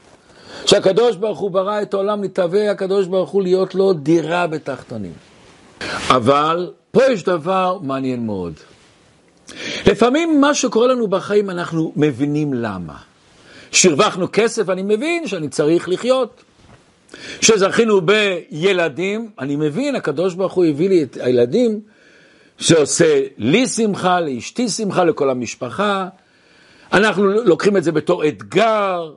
שהקדוש 0.66 1.16
ברוך 1.16 1.38
הוא 1.38 1.50
ברא 1.50 1.82
את 1.82 1.94
העולם, 1.94 2.24
נתהווה 2.24 2.70
הקדוש 2.70 3.06
ברוך 3.06 3.30
הוא 3.30 3.42
להיות 3.42 3.74
לו 3.74 3.92
דירה 3.92 4.46
בתחתונים. 4.46 5.12
אבל 6.08 6.70
פה 6.90 7.02
יש 7.04 7.22
דבר 7.22 7.78
מעניין 7.82 8.26
מאוד. 8.26 8.52
לפעמים 9.86 10.40
מה 10.40 10.54
שקורה 10.54 10.86
לנו 10.86 11.08
בחיים 11.08 11.50
אנחנו 11.50 11.92
מבינים 11.96 12.54
למה. 12.54 12.96
שהרווחנו 13.72 14.26
כסף, 14.32 14.68
אני 14.70 14.82
מבין 14.82 15.26
שאני 15.26 15.48
צריך 15.48 15.88
לחיות. 15.88 16.42
כשזכינו 17.38 18.00
בילדים, 18.00 19.30
אני 19.38 19.56
מבין, 19.56 19.94
הקדוש 19.94 20.34
ברוך 20.34 20.52
הוא 20.52 20.64
הביא 20.64 20.88
לי 20.88 21.02
את 21.02 21.16
הילדים, 21.20 21.80
שעושה 22.58 23.22
לי 23.38 23.66
שמחה, 23.66 24.20
לאשתי 24.20 24.68
שמחה, 24.68 25.04
לכל 25.04 25.30
המשפחה. 25.30 26.08
אנחנו 26.92 27.24
לוקחים 27.24 27.76
את 27.76 27.84
זה 27.84 27.92
בתור 27.92 28.28
אתגר, 28.28 29.12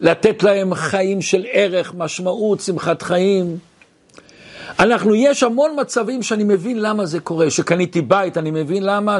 לתת 0.00 0.42
להם 0.42 0.74
חיים 0.74 1.22
של 1.22 1.44
ערך, 1.52 1.94
משמעות, 1.94 2.60
שמחת 2.60 3.02
חיים. 3.02 3.58
אנחנו, 4.78 5.14
יש 5.14 5.42
המון 5.42 5.76
מצבים 5.80 6.22
שאני 6.22 6.44
מבין 6.44 6.82
למה 6.82 7.06
זה 7.06 7.20
קורה. 7.20 7.50
שקניתי 7.50 8.00
בית, 8.00 8.38
אני 8.38 8.50
מבין 8.50 8.82
למה, 8.82 9.18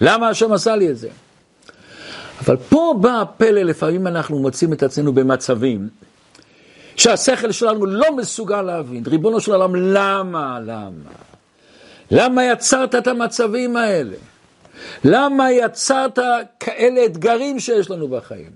למה 0.00 0.28
השם 0.28 0.52
עשה 0.52 0.76
לי 0.76 0.90
את 0.90 0.98
זה. 0.98 1.08
אבל 2.40 2.56
פה 2.56 2.94
בא 3.00 3.20
הפלא, 3.20 3.62
לפעמים 3.62 4.06
אנחנו 4.06 4.38
מוצאים 4.38 4.72
את 4.72 4.82
עצמנו 4.82 5.12
במצבים 5.12 5.88
שהשכל 6.96 7.52
שלנו 7.52 7.86
לא 7.86 8.16
מסוגל 8.16 8.62
להבין. 8.62 9.02
ריבונו 9.06 9.40
של 9.40 9.52
עולם, 9.52 9.76
למה? 9.76 10.58
למה? 10.60 11.10
למה 12.10 12.44
יצרת 12.44 12.94
את 12.94 13.06
המצבים 13.06 13.76
האלה? 13.76 14.16
למה 15.04 15.52
יצרת 15.52 16.18
כאלה 16.60 17.04
אתגרים 17.04 17.60
שיש 17.60 17.90
לנו 17.90 18.08
בחיים? 18.08 18.50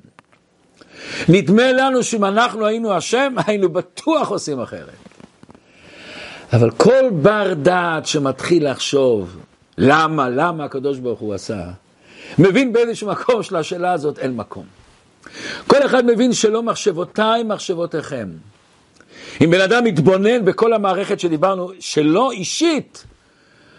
נדמה 1.29 1.73
לנו 1.73 2.03
שאם 2.03 2.25
אנחנו 2.25 2.67
היינו 2.67 2.93
השם, 2.93 3.35
היינו 3.47 3.69
בטוח 3.69 4.29
עושים 4.29 4.61
אחרת. 4.61 4.89
אבל 6.53 6.71
כל 6.71 7.11
בר 7.13 7.55
דעת 7.55 8.07
שמתחיל 8.07 8.71
לחשוב 8.71 9.37
למה, 9.79 10.29
למה 10.29 10.65
הקדוש 10.65 10.99
ברוך 10.99 11.21
הוא 11.21 11.35
עשה, 11.35 11.63
מבין 12.39 12.73
באיזשהו 12.73 13.09
מקום 13.09 13.43
שלשאלה 13.43 13.93
הזאת 13.93 14.19
אין 14.19 14.37
מקום. 14.37 14.65
כל 15.67 15.87
אחד 15.87 16.07
מבין 16.07 16.33
שלא 16.33 16.63
מחשבותיי 16.63 17.43
מחשבותיכם. 17.43 18.29
אם 19.45 19.51
בן 19.51 19.61
אדם 19.61 19.85
מתבונן 19.85 20.45
בכל 20.45 20.73
המערכת 20.73 21.21
שדיברנו, 21.21 21.71
שלא 21.81 22.31
אישית, 22.31 23.05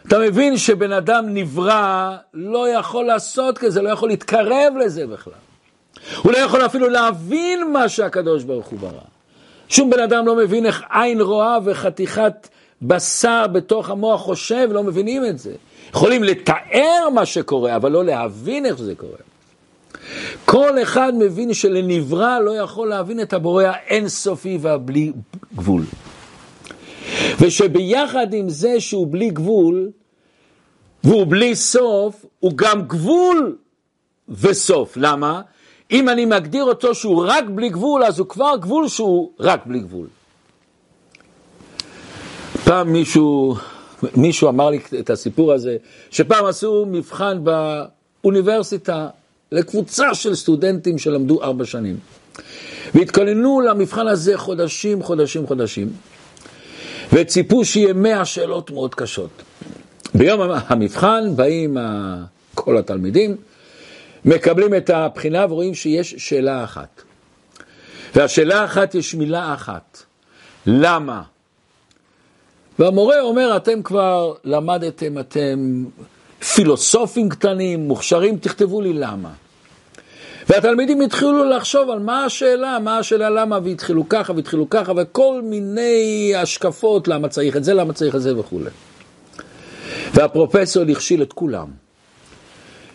אתה 0.07 0.19
מבין 0.19 0.57
שבן 0.57 0.91
אדם 0.91 1.25
נברא, 1.27 2.15
לא 2.33 2.69
יכול 2.69 3.05
לעשות 3.05 3.57
כזה, 3.57 3.81
לא 3.81 3.89
יכול 3.89 4.09
להתקרב 4.09 4.73
לזה 4.85 5.07
בכלל. 5.07 5.33
הוא 6.17 6.31
לא 6.31 6.37
יכול 6.37 6.65
אפילו 6.65 6.89
להבין 6.89 7.71
מה 7.71 7.89
שהקדוש 7.89 8.43
ברוך 8.43 8.67
הוא 8.67 8.79
ברא. 8.79 9.01
שום 9.69 9.89
בן 9.89 9.99
אדם 9.99 10.25
לא 10.25 10.35
מבין 10.35 10.65
איך 10.65 10.83
עין 10.89 11.21
רואה 11.21 11.57
וחתיכת 11.65 12.47
בשר 12.81 13.47
בתוך 13.47 13.89
המוח 13.89 14.21
חושב, 14.21 14.69
לא 14.71 14.83
מבינים 14.83 15.25
את 15.25 15.39
זה. 15.39 15.53
יכולים 15.89 16.23
לתאר 16.23 17.09
מה 17.13 17.25
שקורה, 17.25 17.75
אבל 17.75 17.91
לא 17.91 18.05
להבין 18.05 18.65
איך 18.65 18.77
זה 18.77 18.95
קורה. 18.95 19.17
כל 20.45 20.81
אחד 20.81 21.13
מבין 21.15 21.53
שלנברא 21.53 22.39
לא 22.39 22.51
יכול 22.57 22.89
להבין 22.89 23.21
את 23.21 23.33
הבורא 23.33 23.63
האינסופי 23.63 24.57
והבלי 24.61 25.11
גבול. 25.55 25.83
ושביחד 27.39 28.33
עם 28.33 28.49
זה 28.49 28.79
שהוא 28.79 29.07
בלי 29.11 29.29
גבול, 29.29 29.89
והוא 31.03 31.25
בלי 31.29 31.55
סוף, 31.55 32.25
הוא 32.39 32.51
גם 32.55 32.81
גבול 32.81 33.57
וסוף. 34.29 34.97
למה? 34.97 35.41
אם 35.91 36.09
אני 36.09 36.25
מגדיר 36.25 36.63
אותו 36.63 36.95
שהוא 36.95 37.25
רק 37.27 37.43
בלי 37.45 37.69
גבול, 37.69 38.03
אז 38.03 38.19
הוא 38.19 38.27
כבר 38.27 38.53
גבול 38.61 38.87
שהוא 38.87 39.31
רק 39.39 39.65
בלי 39.65 39.79
גבול. 39.79 40.07
פעם 42.63 42.93
מישהו, 42.93 43.55
מישהו 44.15 44.49
אמר 44.49 44.69
לי 44.69 44.79
את 44.99 45.09
הסיפור 45.09 45.53
הזה, 45.53 45.77
שפעם 46.11 46.45
עשו 46.45 46.85
מבחן 46.85 47.39
באוניברסיטה 47.43 49.09
לקבוצה 49.51 50.15
של 50.15 50.35
סטודנטים 50.35 50.97
שלמדו 50.97 51.43
ארבע 51.43 51.65
שנים. 51.65 51.97
והתכוננו 52.95 53.61
למבחן 53.61 54.07
הזה 54.07 54.37
חודשים, 54.37 55.03
חודשים, 55.03 55.47
חודשים, 55.47 55.89
וציפו 57.13 57.65
שיהיה 57.65 57.93
מאה 57.93 58.25
שאלות 58.25 58.71
מאוד 58.71 58.95
קשות. 58.95 59.29
ביום 60.15 60.41
המבחן 60.67 61.35
באים 61.35 61.77
כל 62.55 62.77
התלמידים, 62.77 63.35
מקבלים 64.25 64.75
את 64.75 64.89
הבחינה 64.89 65.45
ורואים 65.49 65.75
שיש 65.75 66.15
שאלה 66.17 66.63
אחת. 66.63 67.01
והשאלה 68.15 68.65
אחת 68.65 68.95
יש 68.95 69.15
מילה 69.15 69.53
אחת, 69.53 70.03
למה? 70.65 71.21
והמורה 72.79 73.21
אומר, 73.21 73.57
אתם 73.57 73.83
כבר 73.83 74.33
למדתם, 74.43 75.19
אתם 75.19 75.85
פילוסופים 76.39 77.29
קטנים, 77.29 77.87
מוכשרים, 77.87 78.37
תכתבו 78.37 78.81
לי 78.81 78.93
למה. 78.93 79.29
והתלמידים 80.49 81.01
התחילו 81.01 81.49
לחשוב 81.49 81.89
על 81.89 81.99
מה 81.99 82.25
השאלה, 82.25 82.79
מה 82.79 82.97
השאלה 82.97 83.29
למה, 83.29 83.59
והתחילו 83.63 84.09
ככה 84.09 84.33
והתחילו 84.33 84.69
ככה, 84.69 84.91
וכל 84.97 85.41
מיני 85.43 86.33
השקפות, 86.35 87.07
למה 87.07 87.27
צריך 87.29 87.57
את 87.57 87.63
זה, 87.63 87.73
למה 87.73 87.93
צריך 87.93 88.15
את 88.15 88.21
זה 88.21 88.39
וכולי. 88.39 88.69
והפרופסור 90.13 90.83
הכשיל 90.91 91.21
את 91.21 91.33
כולם. 91.33 91.67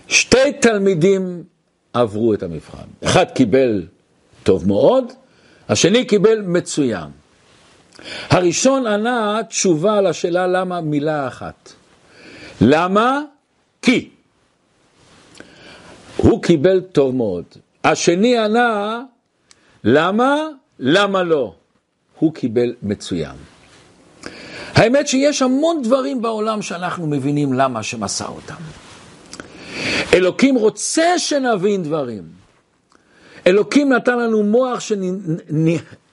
שתי 0.09 0.53
תלמידים 0.61 1.43
עברו 1.93 2.35
את 2.35 2.43
המבחן. 2.43 2.87
אחד 3.05 3.25
קיבל 3.35 3.83
טוב 4.43 4.69
מאוד, 4.69 5.13
השני 5.69 6.05
קיבל 6.05 6.41
מצוין. 6.41 7.09
הראשון 8.31 8.87
ענה 8.87 9.41
תשובה 9.49 9.99
על 9.99 10.07
השאלה 10.07 10.47
למה 10.47 10.81
מילה 10.81 11.29
אחת. 11.29 11.73
למה? 12.65 13.23
כי. 13.83 14.09
הוא 16.17 16.43
קיבל 16.43 16.81
טוב 16.81 17.15
מאוד. 17.15 17.45
השני 17.85 18.39
ענה, 18.39 19.03
למה? 19.85 20.37
למה 20.79 21.23
לא? 21.23 21.55
הוא 22.19 22.35
קיבל 22.35 22.75
מצוין. 22.83 23.37
האמת 24.75 25.09
שיש 25.09 25.43
המון 25.43 25.83
דברים 25.83 26.23
בעולם 26.23 26.63
שאנחנו 26.63 27.07
מבינים 27.07 27.53
למה 27.53 27.83
שמסר 27.83 28.29
אותם. 28.29 28.55
אלוקים 30.15 30.55
רוצה 30.57 31.19
שנבין 31.19 31.83
דברים. 31.83 32.23
אלוקים 33.47 33.93
נתן 33.93 34.19
לנו 34.19 34.43
מוח 34.43 34.81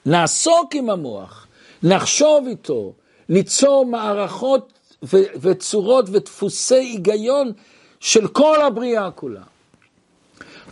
שנעסוק 0.06 0.74
עם 0.74 0.90
המוח, 0.90 1.46
נחשוב 1.82 2.46
איתו, 2.46 2.92
ליצור 3.28 3.86
מערכות 3.86 4.79
ו- 5.02 5.30
וצורות 5.40 6.04
ודפוסי 6.12 6.74
היגיון 6.74 7.52
של 8.00 8.28
כל 8.28 8.62
הבריאה 8.62 9.10
כולה. 9.10 9.42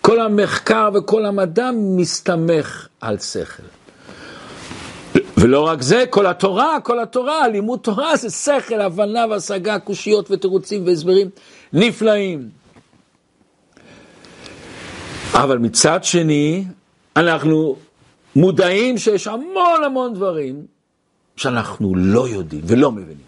כל 0.00 0.20
המחקר 0.20 0.88
וכל 0.94 1.24
המדע 1.26 1.70
מסתמך 1.74 2.88
על 3.00 3.18
שכל. 3.18 3.62
ולא 5.36 5.60
רק 5.66 5.82
זה, 5.82 6.04
כל 6.10 6.26
התורה, 6.26 6.80
כל 6.80 7.00
התורה, 7.00 7.48
לימוד 7.48 7.80
תורה 7.80 8.16
זה 8.16 8.30
שכל, 8.30 8.80
הבנה 8.80 9.26
והשגה, 9.30 9.78
קושיות 9.78 10.30
ותירוצים 10.30 10.86
והסברים 10.86 11.30
נפלאים. 11.72 12.48
אבל 15.34 15.58
מצד 15.58 16.04
שני, 16.04 16.64
אנחנו 17.16 17.76
מודעים 18.36 18.98
שיש 18.98 19.26
המון 19.26 19.84
המון 19.84 20.14
דברים 20.14 20.66
שאנחנו 21.36 21.94
לא 21.96 22.28
יודעים 22.28 22.62
ולא 22.66 22.92
מבינים. 22.92 23.27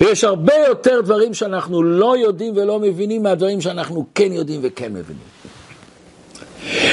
ויש 0.00 0.24
הרבה 0.24 0.54
יותר 0.68 1.00
דברים 1.00 1.34
שאנחנו 1.34 1.82
לא 1.82 2.18
יודעים 2.18 2.56
ולא 2.56 2.80
מבינים 2.80 3.22
מהדברים 3.22 3.60
שאנחנו 3.60 4.06
כן 4.14 4.32
יודעים 4.32 4.60
וכן 4.62 4.92
מבינים. 4.92 5.22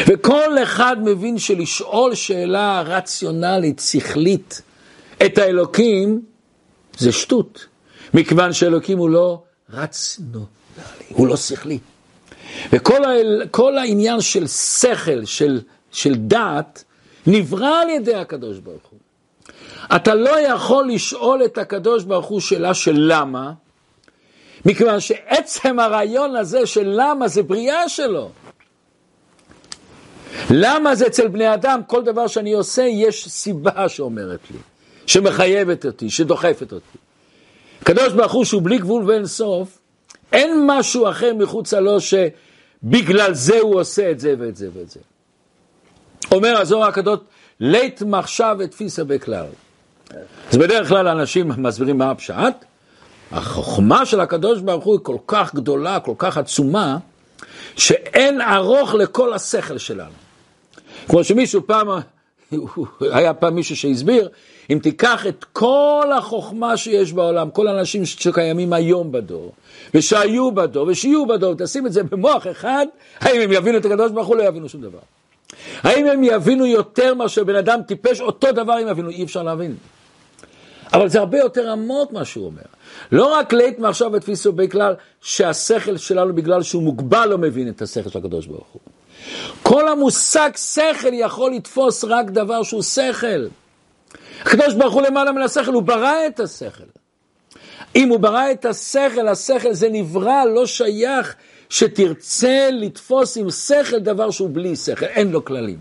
וכל 0.07 0.63
אחד 0.63 0.97
מבין 1.03 1.37
שלשאול 1.37 2.15
שאלה 2.15 2.81
רציונלית, 2.85 3.79
שכלית, 3.79 4.61
את 5.25 5.37
האלוקים, 5.37 6.21
זה 6.97 7.11
שטות. 7.11 7.65
מכיוון 8.13 8.53
שאלוקים 8.53 8.97
הוא 8.97 9.09
לא 9.09 9.43
רציונלי, 9.69 10.45
הוא 11.09 11.27
לא 11.27 11.37
שכלי. 11.37 11.79
וכל 12.73 13.77
ה, 13.77 13.81
העניין 13.81 14.21
של 14.21 14.47
שכל, 14.47 15.25
של, 15.25 15.61
של 15.91 16.15
דעת, 16.15 16.83
נברא 17.27 17.81
על 17.81 17.89
ידי 17.89 18.15
הקדוש 18.15 18.59
ברוך. 18.59 18.88
אתה 19.95 20.15
לא 20.15 20.39
יכול 20.39 20.91
לשאול 20.91 21.45
את 21.45 21.57
הקדוש 21.57 22.03
ברוך 22.03 22.25
הוא 22.25 22.39
שאלה 22.39 22.73
של 22.73 22.95
למה, 22.95 23.51
מכיוון 24.65 24.99
שעצם 24.99 25.79
הרעיון 25.79 26.35
הזה 26.35 26.65
של 26.65 26.93
למה 26.95 27.27
זה 27.27 27.43
בריאה 27.43 27.89
שלו. 27.89 28.29
למה 30.49 30.95
זה 30.95 31.07
אצל 31.07 31.27
בני 31.27 31.53
אדם, 31.53 31.81
כל 31.87 32.03
דבר 32.03 32.27
שאני 32.27 32.53
עושה, 32.53 32.81
יש 32.81 33.27
סיבה 33.27 33.89
שאומרת 33.89 34.39
לי, 34.51 34.57
שמחייבת 35.05 35.85
אותי, 35.85 36.09
שדוחפת 36.09 36.73
אותי. 36.73 36.97
הקדוש 37.81 38.13
ברוך 38.13 38.31
הוא 38.31 38.45
שהוא 38.45 38.61
בלי 38.61 38.77
גבול 38.77 39.09
ואין 39.09 39.25
סוף, 39.25 39.79
אין 40.31 40.63
משהו 40.67 41.09
אחר 41.09 41.33
מחוצה 41.33 41.79
לו 41.79 41.97
שבגלל 42.01 43.33
זה 43.33 43.59
הוא 43.59 43.79
עושה 43.79 44.11
את 44.11 44.19
זה 44.19 44.35
ואת 44.39 44.55
זה 44.55 44.69
ואת 44.73 44.89
זה. 44.89 44.99
אומר 46.31 46.57
הזוהר 46.57 46.89
הקדוש, 46.89 47.19
לית 47.59 48.01
מחשב 48.01 48.55
ותפיסה 48.59 49.03
בכלל. 49.03 49.45
אז 50.51 50.57
בדרך 50.57 50.87
כלל 50.87 51.07
אנשים 51.07 51.51
מסבירים 51.57 51.97
מה 51.97 52.11
הפשט, 52.11 52.65
החוכמה 53.31 54.05
של 54.05 54.19
הקדוש 54.19 54.61
ברוך 54.61 54.83
הוא 54.83 54.93
היא 54.93 55.03
כל 55.03 55.17
כך 55.27 55.55
גדולה, 55.55 55.99
כל 55.99 56.13
כך 56.17 56.37
עצומה, 56.37 56.97
שאין 57.75 58.41
ארוך 58.41 58.93
לכל 58.93 59.33
השכל 59.33 59.77
שלנו. 59.77 60.11
כמו 61.07 61.23
שמישהו 61.23 61.61
פעם, 61.67 61.87
היה 63.01 63.33
פעם 63.33 63.55
מישהו 63.55 63.75
שהסביר, 63.75 64.29
אם 64.69 64.79
תיקח 64.83 65.27
את 65.27 65.45
כל 65.53 66.11
החוכמה 66.17 66.77
שיש 66.77 67.13
בעולם, 67.13 67.49
כל 67.51 67.67
האנשים 67.67 68.05
שקיימים 68.05 68.73
היום 68.73 69.11
בדור, 69.11 69.51
ושהיו 69.93 70.51
בדור, 70.51 70.87
ושיהיו 70.87 71.25
בדור, 71.25 71.55
תשים 71.57 71.87
את 71.87 71.93
זה 71.93 72.03
במוח 72.03 72.47
אחד, 72.47 72.85
האם 73.19 73.41
הם 73.41 73.51
יבינו 73.51 73.77
את 73.77 73.85
הקדוש 73.85 74.11
ברוך 74.11 74.27
הוא? 74.27 74.35
לא 74.35 74.43
יבינו 74.43 74.69
שום 74.69 74.81
דבר. 74.81 74.99
האם 75.83 76.07
הם 76.07 76.23
יבינו 76.23 76.65
יותר 76.65 77.13
מאשר 77.13 77.43
בן 77.43 77.55
אדם 77.55 77.79
טיפש? 77.87 78.21
אותו 78.21 78.51
דבר 78.51 78.73
הם 78.73 78.87
יבינו, 78.87 79.09
אי 79.09 79.23
אפשר 79.23 79.43
להבין. 79.43 79.75
אבל 80.93 81.09
זה 81.09 81.19
הרבה 81.19 81.37
יותר 81.37 81.71
עמוק 81.71 82.11
מה 82.11 82.25
שהוא 82.25 82.45
אומר. 82.45 82.61
לא 83.11 83.33
רק 83.33 83.53
לית 83.53 83.79
מעכשיו 83.79 84.11
ותפיסו 84.13 84.51
בכלל, 84.51 84.95
שהשכל 85.21 85.97
שלנו 85.97 86.35
בגלל 86.35 86.63
שהוא 86.63 86.83
מוגבל 86.83 87.25
לא 87.29 87.37
מבין 87.37 87.69
את 87.69 87.81
השכל 87.81 88.09
של 88.09 88.19
הקדוש 88.19 88.45
ברוך 88.45 88.67
הוא. 88.73 88.81
כל 89.63 89.87
המושג 89.87 90.49
שכל 90.55 91.13
יכול 91.13 91.51
לתפוס 91.51 92.03
רק 92.03 92.25
דבר 92.25 92.63
שהוא 92.63 92.81
שכל. 92.81 93.47
הקדוש 94.41 94.73
ברוך 94.73 94.93
הוא 94.93 95.01
למעלה 95.01 95.31
מן 95.31 95.41
השכל, 95.41 95.73
הוא 95.73 95.83
ברא 95.83 96.27
את 96.27 96.39
השכל. 96.39 96.83
אם 97.95 98.09
הוא 98.09 98.19
ברא 98.19 98.51
את 98.51 98.65
השכל, 98.65 99.27
השכל 99.27 99.73
זה 99.73 99.89
נברא, 99.91 100.45
לא 100.45 100.65
שייך 100.65 101.35
שתרצה 101.69 102.69
לתפוס 102.71 103.37
עם 103.37 103.51
שכל 103.51 103.99
דבר 103.99 104.31
שהוא 104.31 104.49
בלי 104.53 104.75
שכל, 104.75 105.05
אין 105.05 105.31
לו 105.31 105.45
כללים. 105.45 105.77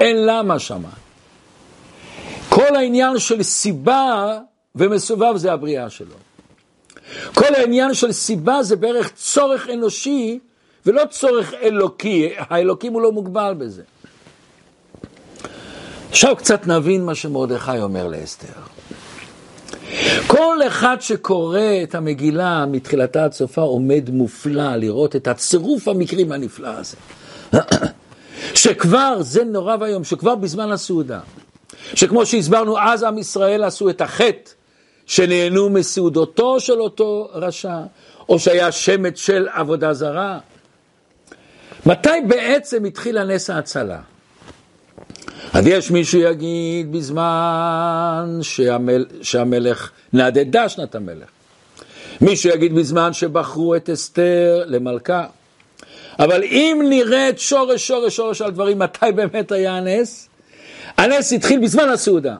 אין 0.00 0.26
למה 0.26 0.58
שמה. 0.58 1.05
כל 2.56 2.76
העניין 2.76 3.18
של 3.18 3.42
סיבה 3.42 4.38
ומסובב 4.74 5.36
זה 5.36 5.52
הבריאה 5.52 5.90
שלו. 5.90 6.14
כל 7.34 7.54
העניין 7.54 7.94
של 7.94 8.12
סיבה 8.12 8.62
זה 8.62 8.76
בערך 8.76 9.12
צורך 9.14 9.68
אנושי 9.72 10.38
ולא 10.86 11.02
צורך 11.10 11.54
אלוקי, 11.62 12.32
האלוקים 12.38 12.92
הוא 12.92 13.02
לא 13.02 13.12
מוגבל 13.12 13.54
בזה. 13.58 13.82
עכשיו 16.10 16.36
קצת 16.36 16.66
נבין 16.66 17.04
מה 17.04 17.14
שמרדכי 17.14 17.78
אומר 17.80 18.06
לאסתר. 18.06 18.60
כל 20.26 20.58
אחד 20.66 20.96
שקורא 21.00 21.60
את 21.82 21.94
המגילה 21.94 22.66
מתחילתה 22.66 23.24
עד 23.24 23.32
סופה 23.32 23.62
עומד 23.62 24.10
מופלא 24.10 24.76
לראות 24.76 25.16
את 25.16 25.28
הצירוף 25.28 25.88
המקרים 25.88 26.32
הנפלא 26.32 26.68
הזה. 26.68 26.96
שכבר, 28.54 29.16
זה 29.20 29.44
נורא 29.44 29.76
ואיום, 29.80 30.04
שכבר 30.04 30.34
בזמן 30.34 30.72
הסעודה, 30.72 31.20
שכמו 31.94 32.26
שהסברנו, 32.26 32.78
אז 32.78 33.02
עם 33.02 33.18
ישראל 33.18 33.64
עשו 33.64 33.90
את 33.90 34.00
החטא 34.00 34.50
שנהנו 35.06 35.70
מסעודותו 35.70 36.60
של 36.60 36.80
אותו 36.80 37.28
רשע, 37.32 37.78
או 38.28 38.38
שהיה 38.38 38.72
שמץ 38.72 39.18
של 39.18 39.48
עבודה 39.52 39.92
זרה. 39.92 40.38
מתי 41.86 42.08
בעצם 42.28 42.84
התחיל 42.84 43.18
הנס 43.18 43.50
ההצלה? 43.50 43.98
אז 45.52 45.66
יש 45.66 45.90
מי 45.90 46.04
שיגיד 46.04 46.92
בזמן 46.92 48.38
שהמל, 48.42 49.06
שהמלך 49.22 49.90
נדדה 50.12 50.68
שנת 50.68 50.94
המלך. 50.94 51.28
מי 52.20 52.36
שיגיד 52.36 52.74
בזמן 52.74 53.12
שבחרו 53.12 53.74
את 53.74 53.90
אסתר 53.90 54.62
למלכה. 54.66 55.24
אבל 56.18 56.44
אם 56.44 56.82
נראה 56.88 57.28
את 57.28 57.38
שורש 57.38 57.86
שורש 57.86 58.16
שורש 58.16 58.42
על 58.42 58.50
דברים, 58.50 58.78
מתי 58.78 59.12
באמת 59.14 59.52
היה 59.52 59.76
הנס? 59.76 60.25
הנס 60.96 61.32
התחיל 61.32 61.60
בזמן 61.60 61.88
הסעודה. 61.88 62.36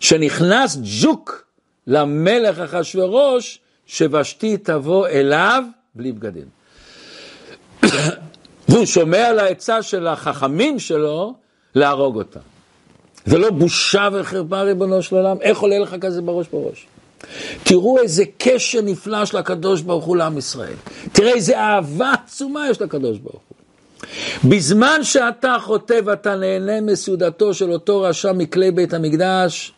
שנכנס 0.00 0.78
ג'וק 1.02 1.44
למלך 1.86 2.58
אחשורוש, 2.58 3.58
שבשתי 3.86 4.56
תבוא 4.56 5.08
אליו 5.08 5.64
בלי 5.94 6.12
בגדים. 6.12 6.48
והוא 8.68 8.84
שומע 8.84 9.32
לעצה 9.32 9.82
של 9.82 10.06
החכמים 10.06 10.78
שלו 10.78 11.34
להרוג 11.74 12.16
אותה. 12.16 12.40
זה 13.26 13.38
לא 13.38 13.50
בושה 13.50 14.08
וחרפה 14.12 14.62
ריבונו 14.62 15.02
של 15.02 15.16
עולם? 15.16 15.36
איך 15.40 15.58
עולה 15.58 15.78
לך 15.78 15.96
כזה 16.00 16.22
בראש 16.22 16.46
בראש? 16.52 16.86
תראו 17.62 17.98
איזה 17.98 18.24
קשר 18.38 18.80
נפלא 18.80 19.24
של 19.24 19.36
הקדוש 19.36 19.82
ברוך 19.82 20.04
הוא 20.04 20.16
לעם 20.16 20.38
ישראל. 20.38 20.74
תראה 21.12 21.32
איזה 21.32 21.60
אהבה 21.60 22.12
עצומה 22.12 22.68
יש 22.70 22.80
לקדוש 22.80 23.18
ברוך 23.18 23.42
הוא. 23.48 23.49
בזמן 24.44 25.00
שאתה 25.02 25.56
חוטא 25.60 26.00
ואתה 26.04 26.36
נהנה 26.36 26.80
מסעודתו 26.80 27.54
של 27.54 27.72
אותו 27.72 28.00
רשע 28.00 28.32
מכלי 28.32 28.70
בית 28.70 28.94
המקדש, 28.94 29.72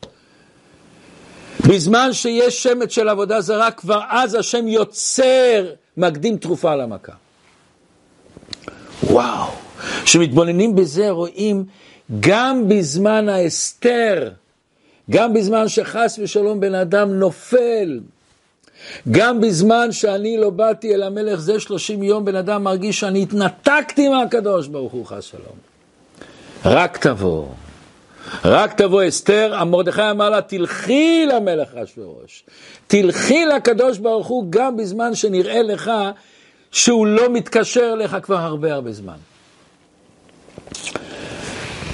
בזמן 1.69 2.13
שיש 2.13 2.63
שמץ 2.63 2.93
של 2.93 3.09
עבודה 3.09 3.41
זרה, 3.41 3.71
כבר 3.71 4.01
אז 4.09 4.35
השם 4.35 4.69
יוצר, 4.69 5.67
מקדים 5.97 6.37
תרופה 6.37 6.77
למכה. 6.77 7.13
וואו, 9.03 9.51
כשמתבוננים 10.05 10.75
בזה 10.75 11.11
רואים 11.11 11.65
גם 12.21 12.69
בזמן 12.69 13.29
ההסתר, 13.29 14.31
גם 15.11 15.35
בזמן 15.35 15.69
שחס 15.69 16.19
ושלום 16.23 16.61
בן 16.61 16.75
אדם 16.75 17.13
נופל, 17.13 18.01
גם 19.11 19.41
בזמן 19.41 19.93
שאני 19.93 20.37
לא 20.37 20.51
באתי 20.51 20.95
אל 20.95 21.03
המלך 21.03 21.41
זה 21.41 21.61
שלושים 21.61 22.03
יום, 22.03 22.25
בן 22.25 22.37
אדם 22.37 22.65
מרגיש 22.65 23.01
שאני 23.01 23.23
התנתקתי 23.23 24.09
מהקדוש 24.09 24.67
ברוך 24.67 24.93
הוא 24.93 25.07
חס 25.07 25.25
שלום. 25.25 25.57
רק 26.65 26.99
תבוא. 26.99 27.47
רק 28.45 28.73
תבוא 28.73 29.09
אסתר, 29.09 29.65
מרדכי 29.65 30.11
אמר 30.11 30.31
לה, 30.31 30.43
תלכי 30.43 31.27
למלך 31.27 31.75
אשוורוש. 31.75 32.45
תלכי 32.87 33.45
לקדוש 33.45 33.99
ברוך 33.99 34.27
הוא 34.27 34.47
גם 34.51 34.77
בזמן 34.77 35.15
שנראה 35.15 35.63
לך 35.63 35.91
שהוא 36.71 37.07
לא 37.07 37.29
מתקשר 37.29 37.91
אליך 37.93 38.17
כבר 38.23 38.39
הרבה 38.39 38.75
הרבה 38.75 38.93
זמן. 38.93 39.17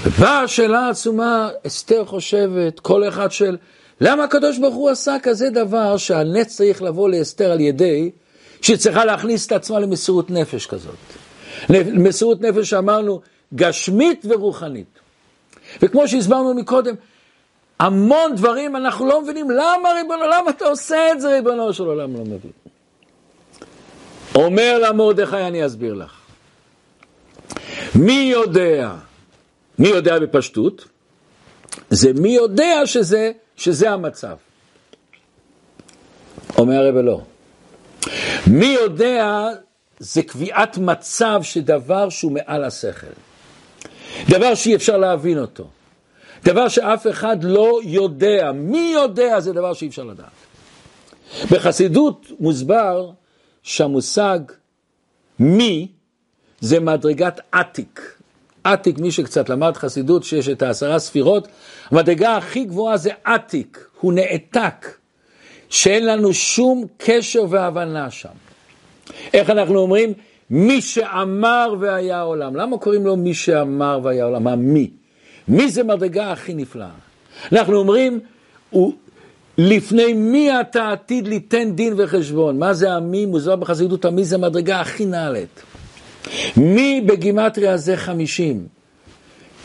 ובאה 0.03 0.41
השאלה 0.41 0.79
העצומה, 0.79 1.49
אסתר 1.67 2.05
חושבת, 2.05 2.79
כל 2.79 3.07
אחד 3.07 3.31
של, 3.31 3.57
למה 4.01 4.23
הקדוש 4.23 4.57
ברוך 4.57 4.75
הוא 4.75 4.89
עשה 4.89 5.15
כזה 5.23 5.49
דבר 5.49 5.97
שהנץ 5.97 6.55
צריך 6.55 6.81
לבוא 6.81 7.09
לאסתר 7.09 7.51
על 7.51 7.59
ידי 7.59 8.11
שהיא 8.61 8.77
צריכה 8.77 9.05
להכניס 9.05 9.47
את 9.47 9.51
עצמה 9.51 9.79
למסירות 9.79 10.29
נפש 10.29 10.65
כזאת. 10.65 10.95
מסירות 11.93 12.41
נפש 12.41 12.69
שאמרנו, 12.69 13.21
גשמית 13.55 14.25
ורוחנית. 14.29 14.99
וכמו 15.81 16.07
שהסברנו 16.07 16.53
מקודם, 16.53 16.95
המון 17.79 18.35
דברים 18.35 18.75
אנחנו 18.75 19.05
לא 19.05 19.21
מבינים, 19.21 19.49
למה 19.49 19.89
ריבונו, 19.95 20.27
למה 20.27 20.49
אתה 20.49 20.65
עושה 20.65 21.11
את 21.11 21.21
זה 21.21 21.29
ריבונו 21.29 21.73
של 21.73 21.83
עולם 21.83 22.13
לא 22.13 22.21
מבין. 22.21 22.51
אומר 24.35 24.79
לה 24.79 24.91
מרדכי, 24.93 25.37
אני 25.37 25.65
אסביר 25.65 25.93
לך. 25.93 26.13
מי 27.95 28.29
יודע, 28.33 28.91
מי 29.79 29.87
יודע 29.87 30.19
בפשטות? 30.19 30.85
זה 31.89 32.13
מי 32.13 32.29
יודע 32.29 32.81
שזה, 32.85 33.31
שזה 33.59 33.91
המצב. 33.91 34.35
אומר 36.57 36.75
הרב 36.75 36.95
לא. 36.95 37.21
מי 38.47 38.65
יודע 38.65 39.47
זה 39.99 40.23
קביעת 40.23 40.77
מצב 40.77 41.39
שדבר 41.43 42.09
שהוא 42.09 42.31
מעל 42.31 42.63
השכל. 42.63 43.07
דבר 44.29 44.55
שאי 44.55 44.75
אפשר 44.75 44.97
להבין 44.97 45.39
אותו. 45.39 45.69
דבר 46.43 46.67
שאף 46.67 47.07
אחד 47.07 47.43
לא 47.43 47.79
יודע. 47.83 48.51
מי 48.51 48.91
יודע 48.93 49.39
זה 49.39 49.53
דבר 49.53 49.73
שאי 49.73 49.87
אפשר 49.87 50.03
לדעת. 50.03 50.31
בחסידות 51.51 52.27
מוסבר 52.39 53.11
שהמושג 53.63 54.39
מי 55.39 55.87
זה 56.59 56.79
מדרגת 56.79 57.39
עתיק. 57.51 58.18
עתיק, 58.71 58.99
מי 58.99 59.11
שקצת 59.11 59.49
למד 59.49 59.77
חסידות, 59.77 60.23
שיש 60.23 60.49
את 60.49 60.61
העשרה 60.61 60.99
ספירות, 60.99 61.47
המדרגה 61.91 62.37
הכי 62.37 62.63
גבוהה 62.63 62.97
זה 62.97 63.11
עתיק, 63.23 63.87
הוא 64.01 64.13
נעתק, 64.13 64.87
שאין 65.69 66.05
לנו 66.05 66.33
שום 66.33 66.85
קשר 66.97 67.45
והבנה 67.49 68.11
שם. 68.11 68.29
איך 69.33 69.49
אנחנו 69.49 69.79
אומרים? 69.79 70.13
מי 70.49 70.81
שאמר 70.81 71.75
והיה 71.79 72.21
עולם. 72.21 72.55
למה 72.55 72.77
קוראים 72.77 73.05
לו 73.05 73.15
מי 73.15 73.33
שאמר 73.33 73.99
והיה 74.03 74.25
עולם? 74.25 74.43
מה 74.43 74.55
מי? 74.55 75.69
זה 75.69 75.83
מדרגה 75.83 76.31
הכי 76.31 76.53
נפלאה? 76.53 76.89
אנחנו 77.51 77.75
אומרים, 77.75 78.19
הוא, 78.69 78.93
לפני 79.57 80.13
מי 80.13 80.59
אתה 80.61 80.91
עתיד 80.91 81.27
ליתן 81.27 81.71
דין 81.75 81.93
וחשבון? 81.97 82.59
מה 82.59 82.73
זה 82.73 82.91
המי 82.91 83.25
מוזר 83.25 83.55
בחסידות 83.55 84.05
המי 84.05 84.23
זה 84.23 84.35
המדרגה 84.35 84.81
הכי 84.81 85.05
נעלית. 85.05 85.61
מי 86.57 87.01
בגימטריה 87.05 87.77
זה 87.77 87.97
חמישים? 87.97 88.67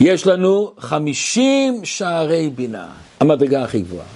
יש 0.01 0.27
לנו 0.27 0.73
חמישים 0.79 1.85
שערי 1.85 2.51
בינה, 2.55 2.89
המדרגה 3.21 3.65
הכי 3.65 3.81
גבוהה. 3.81 4.07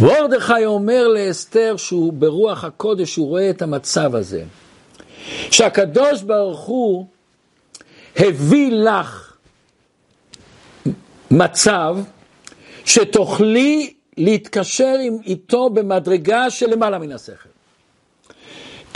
וורדכי 0.00 0.64
אומר 0.64 1.08
לאסתר 1.08 1.76
שהוא 1.76 2.12
ברוח 2.12 2.64
הקודש, 2.64 3.16
הוא 3.16 3.28
רואה 3.28 3.50
את 3.50 3.62
המצב 3.62 4.14
הזה. 4.14 4.44
שהקדוש 5.50 6.22
ברוך 6.22 6.60
הוא 6.60 7.06
הביא 8.16 8.72
לך 8.72 9.32
מצב 11.30 11.96
שתוכלי 12.84 13.94
להתקשר 14.16 14.94
עם 15.02 15.16
איתו 15.26 15.70
במדרגה 15.70 16.50
שלמעלה 16.50 16.98
מן 16.98 17.12
השכל. 17.12 17.47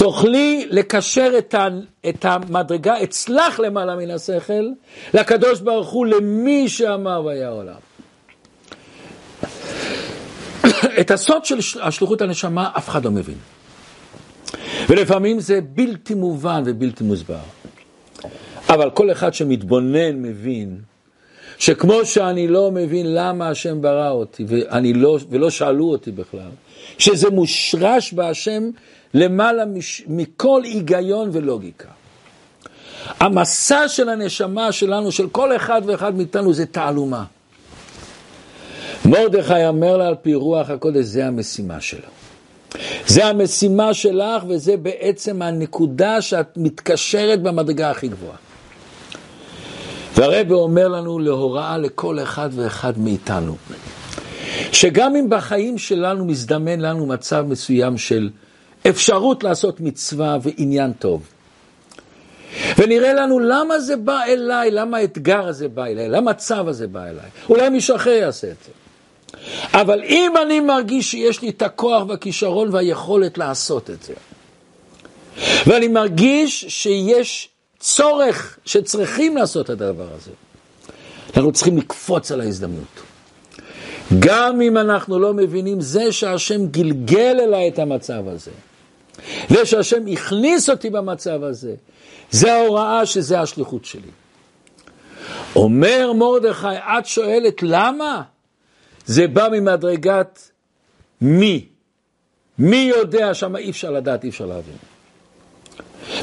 תוכלי 0.02 0.66
לקשר 0.70 1.32
את, 1.38 1.54
ה, 1.54 1.68
את 2.08 2.24
המדרגה 2.24 3.02
אצלך 3.02 3.60
למעלה 3.60 3.96
מן 3.96 4.10
השכל, 4.10 4.68
לקדוש 5.14 5.60
ברוך 5.60 5.88
הוא, 5.88 6.06
למי 6.06 6.68
שאמר 6.68 7.22
והיה 7.24 7.48
עולם. 7.48 7.80
את 11.00 11.10
הסוד 11.10 11.44
של 11.44 11.58
השליחות 11.82 12.20
הנשמה 12.20 12.70
אף 12.76 12.88
אחד 12.88 13.04
לא 13.04 13.10
מבין. 13.10 13.38
ולפעמים 14.88 15.40
זה 15.40 15.60
בלתי 15.60 16.14
מובן 16.14 16.62
ובלתי 16.66 17.04
מוסבר. 17.04 17.44
אבל 18.68 18.90
כל 18.90 19.12
אחד 19.12 19.34
שמתבונן 19.34 20.22
מבין 20.22 20.78
שכמו 21.58 22.04
שאני 22.04 22.48
לא 22.48 22.70
מבין 22.70 23.14
למה 23.14 23.48
השם 23.48 23.82
ברא 23.82 24.10
אותי, 24.10 24.44
ואני 24.48 24.92
לא, 24.92 25.18
ולא 25.30 25.50
שאלו 25.50 25.90
אותי 25.90 26.10
בכלל, 26.10 26.50
שזה 27.02 27.30
מושרש 27.30 28.12
בהשם 28.12 28.70
למעלה 29.14 29.64
מש, 29.64 30.02
מכל 30.06 30.62
היגיון 30.64 31.30
ולוגיקה. 31.32 31.88
המסע 33.20 33.88
של 33.88 34.08
הנשמה 34.08 34.72
שלנו, 34.72 35.12
של 35.12 35.28
כל 35.28 35.56
אחד 35.56 35.82
ואחד 35.86 36.16
מאיתנו, 36.16 36.52
זה 36.52 36.66
תעלומה. 36.66 37.24
מרדכי 39.04 39.66
אומר 39.66 39.96
לה 39.96 40.08
על 40.08 40.14
פי 40.22 40.34
רוח 40.34 40.70
הקודש, 40.70 41.04
זה 41.04 41.26
המשימה 41.26 41.80
שלו. 41.80 42.08
זה 43.06 43.26
המשימה 43.26 43.94
שלך 43.94 44.44
וזה 44.48 44.76
בעצם 44.76 45.42
הנקודה 45.42 46.22
שאת 46.22 46.56
מתקשרת 46.56 47.42
במדרגה 47.42 47.90
הכי 47.90 48.08
גבוהה. 48.08 48.36
והרב 50.16 50.52
אומר 50.52 50.88
לנו 50.88 51.18
להוראה 51.18 51.78
לכל 51.78 52.18
אחד 52.22 52.50
ואחד 52.52 52.98
מאיתנו, 52.98 53.56
שגם 54.72 55.16
אם 55.16 55.30
בחיים 55.30 55.78
שלנו 55.78 56.24
מזדמן 56.24 56.80
לנו 56.80 57.06
מצב 57.06 57.44
מסוים 57.48 57.98
של 57.98 58.30
אפשרות 58.88 59.44
לעשות 59.44 59.80
מצווה 59.80 60.38
ועניין 60.42 60.92
טוב, 60.92 61.22
ונראה 62.78 63.12
לנו 63.12 63.38
למה 63.38 63.78
זה 63.78 63.96
בא 63.96 64.22
אליי, 64.24 64.70
למה 64.70 64.96
האתגר 64.96 65.46
הזה 65.48 65.68
בא 65.68 65.86
אליי, 65.86 66.08
למה 66.08 66.30
הצו 66.30 66.68
הזה 66.68 66.86
בא 66.86 67.04
אליי, 67.04 67.30
אולי 67.48 67.68
מישהו 67.68 67.96
אחר 67.96 68.10
יעשה 68.10 68.50
את 68.50 68.56
זה. 68.66 68.72
אבל 69.80 70.02
אם 70.04 70.32
אני 70.42 70.60
מרגיש 70.60 71.10
שיש 71.10 71.42
לי 71.42 71.48
את 71.48 71.62
הכוח 71.62 72.02
והכישרון 72.08 72.68
והיכולת 72.72 73.38
לעשות 73.38 73.90
את 73.90 74.02
זה, 74.02 74.14
ואני 75.66 75.88
מרגיש 75.88 76.64
שיש 76.68 77.48
צורך 77.78 78.58
שצריכים 78.64 79.36
לעשות 79.36 79.66
את 79.66 79.70
הדבר 79.70 80.08
הזה, 80.16 80.30
אנחנו 81.36 81.52
צריכים 81.52 81.78
לקפוץ 81.78 82.32
על 82.32 82.40
ההזדמנות. 82.40 83.11
גם 84.18 84.60
אם 84.60 84.78
אנחנו 84.78 85.18
לא 85.18 85.34
מבינים, 85.34 85.80
זה 85.80 86.12
שהשם 86.12 86.66
גלגל 86.66 87.36
אליי 87.40 87.68
את 87.68 87.78
המצב 87.78 88.28
הזה, 88.28 88.50
זה 89.48 89.66
שהשם 89.66 90.06
הכניס 90.12 90.70
אותי 90.70 90.90
במצב 90.90 91.42
הזה, 91.42 91.74
זה 92.30 92.52
ההוראה 92.52 93.06
שזה 93.06 93.40
השליחות 93.40 93.84
שלי. 93.84 94.10
אומר 95.56 96.12
מרדכי, 96.12 96.66
את 96.98 97.06
שואלת 97.06 97.62
למה? 97.62 98.22
זה 99.06 99.28
בא 99.28 99.48
ממדרגת 99.52 100.50
מי. 101.20 101.66
מי 102.58 102.90
יודע, 102.96 103.34
שם 103.34 103.56
אי 103.56 103.70
אפשר 103.70 103.90
לדעת, 103.90 104.24
אי 104.24 104.28
אפשר 104.28 104.46
להבין. 104.46 104.76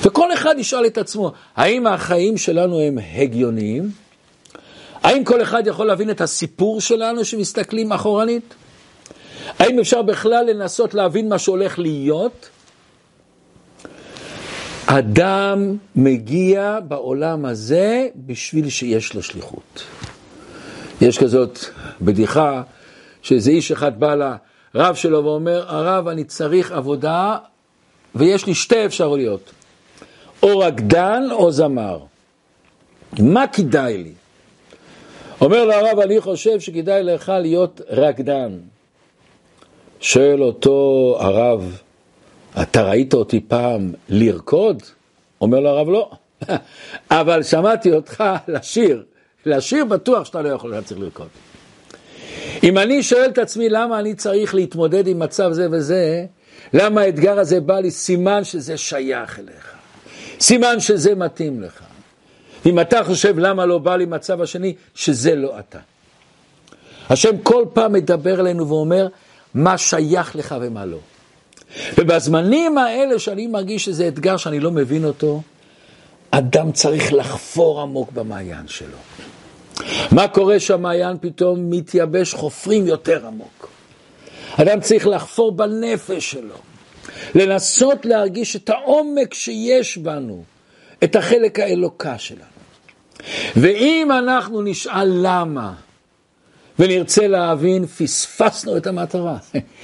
וכל 0.02 0.34
אחד 0.34 0.56
ישאל 0.58 0.86
את 0.86 0.98
עצמו, 0.98 1.32
האם 1.56 1.88
החיים 1.88 2.38
שלנו 2.38 2.80
הם 2.82 2.98
הגיוניים? 3.14 3.92
האם 5.04 5.24
כל 5.24 5.41
אחד 5.41 5.68
יכול 5.68 5.88
להבין 5.88 6.10
את 6.10 6.22
הסיפור 6.22 6.82
שלנו 6.82 7.26
שמסתכלים 7.26 7.91
אחורנית? 7.91 8.54
האם 9.60 9.80
אפשר 9.80 10.02
בכלל 10.02 10.45
לנסות 10.50 10.93
להבין 10.93 11.30
מה 11.30 11.39
שהולך 11.39 11.80
להיות? 11.80 12.50
אדם 14.86 15.78
מגיע 15.95 16.80
בעולם 16.88 17.45
הזה 17.45 18.08
בשביל 18.16 18.70
שיש 18.70 19.14
לו 19.14 19.24
שליחות. 19.24 19.84
יש 21.02 21.18
כזאת 21.18 21.60
בדיחה, 22.02 22.62
שאיזה 23.22 23.52
איש 23.52 23.72
אחד 23.72 24.00
בא 24.00 24.38
לרב 24.76 24.95
שלו 24.95 25.24
ואומר, 25.24 25.66
הרב, 25.68 26.08
אני 26.08 26.24
צריך 26.24 26.72
עבודה 26.72 27.38
ויש 28.16 28.45
לי 28.45 28.56
שתי 28.56 28.86
אפשרויות, 28.86 29.52
או 30.43 30.60
רקדן 30.60 31.24
או 31.32 31.52
זמר. 31.52 32.00
מה 33.20 33.47
כדאי 33.47 33.97
לי? 33.97 34.14
אומר 35.42 35.66
לו 35.66 35.74
הרב, 35.74 36.00
אני 36.00 36.22
חושב 36.22 36.60
שכדאי 36.60 37.04
לך 37.04 37.32
להיות 37.42 37.82
רקדן. 37.90 38.58
שואל 40.00 40.44
אותו 40.44 41.18
הרב, 41.20 41.82
אתה 42.62 42.84
ראית 42.84 43.14
אותי 43.14 43.40
פעם 43.48 43.92
לרקוד? 44.10 44.84
אומר 45.42 45.60
לו 45.60 45.70
הרב, 45.70 45.90
לא. 45.90 46.12
אבל 47.12 47.44
שמעתי 47.44 47.92
אותך 47.92 48.24
לשיר. 48.48 49.04
לשיר 49.46 49.86
בטוח 49.86 50.26
שאתה 50.26 50.42
לא 50.42 50.50
יכול, 50.50 50.72
להצליח 50.72 51.00
לרקוד. 51.00 51.28
אם 52.64 52.78
אני 52.78 53.04
שואל 53.04 53.30
את 53.30 53.38
עצמי 53.38 53.70
למה 53.70 54.00
אני 54.00 54.16
צריך 54.16 54.56
להתמודד 54.56 55.08
עם 55.08 55.20
מצב 55.20 55.52
זה 55.52 55.68
וזה, 55.72 56.26
למה 56.74 57.02
האתגר 57.02 57.40
הזה 57.40 57.60
בא 57.60 57.80
לי, 57.80 57.92
סימן 57.92 58.44
שזה 58.44 58.78
שייך 58.78 59.40
אליך. 59.40 59.74
סימן 60.40 60.80
שזה 60.80 61.16
מתאים 61.16 61.62
לך. 61.62 61.89
אם 62.66 62.80
אתה 62.80 63.03
חושב 63.03 63.39
למה 63.39 63.66
לא 63.66 63.78
בא 63.78 63.95
לי 63.95 64.05
מצב 64.05 64.41
השני, 64.41 64.76
שזה 64.95 65.36
לא 65.36 65.60
אתה. 65.60 65.80
השם 67.10 67.38
כל 67.43 67.66
פעם 67.74 67.93
מדבר 67.93 68.39
אלינו 68.39 68.68
ואומר 68.70 69.07
מה 69.53 69.78
שייך 69.78 70.36
לך 70.36 70.55
ומה 70.62 70.86
לא. 70.86 70.97
ובזמנים 71.97 72.78
האלה 72.78 73.20
שאני 73.20 73.47
מרגיש 73.47 73.86
שזה 73.86 74.07
אתגר 74.07 74.38
שאני 74.38 74.60
לא 74.60 74.72
מבין 74.72 75.05
אותו, 75.05 75.41
אדם 76.32 76.72
צריך 76.72 77.14
לחפור 77.14 77.82
עמוק 77.82 78.12
במעיין 78.12 78.68
שלו. 78.68 78.97
מה 80.12 80.28
קורה 80.28 80.60
שהמעיין 80.60 81.18
פתאום 81.22 81.70
מתייבש, 81.70 82.34
חופרים 82.34 82.88
יותר 82.88 83.28
עמוק. 83.28 83.70
אדם 84.62 84.82
צריך 84.82 85.07
לחפור 85.07 85.51
בנפש 85.51 86.32
שלו, 86.32 86.55
לנסות 87.36 88.05
להרגיש 88.05 88.55
את 88.55 88.70
העומק 88.70 89.34
שיש 89.34 89.97
בנו, 89.97 90.43
את 91.04 91.16
החלק 91.16 91.60
האלוקה 91.60 92.18
שלנו. 92.18 92.43
ואם 93.56 94.12
אנחנו 94.12 94.62
נשאל 94.62 95.12
למה, 95.22 95.74
ונרצה 96.80 97.28
להבין, 97.28 97.86
פספסנו 97.86 98.78
את 98.78 98.88
המטרה. 98.88 99.38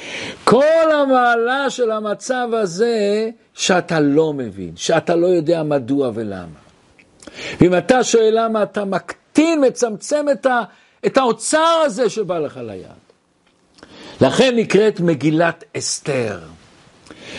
כל 0.43 0.91
המעלה 1.01 1.69
של 1.69 1.91
המצב 1.91 2.47
הזה, 2.53 3.29
שאתה 3.53 3.99
לא 3.99 4.33
מבין, 4.33 4.71
שאתה 4.75 5.15
לא 5.15 5.27
יודע 5.27 5.63
מדוע 5.63 6.11
ולמה. 6.13 6.59
ואם 7.61 7.77
אתה 7.77 8.03
שואל 8.03 8.33
למה, 8.33 8.63
אתה 8.63 8.85
מקטין, 8.85 9.63
מצמצם 9.67 10.25
את, 10.31 10.45
ה, 10.45 10.61
את 11.05 11.17
האוצר 11.17 11.81
הזה 11.85 12.09
שבא 12.09 12.39
לך 12.39 12.59
ליד. 12.63 13.05
לכן 14.21 14.55
נקראת 14.55 14.99
מגילת 14.99 15.63
אסתר. 15.77 16.39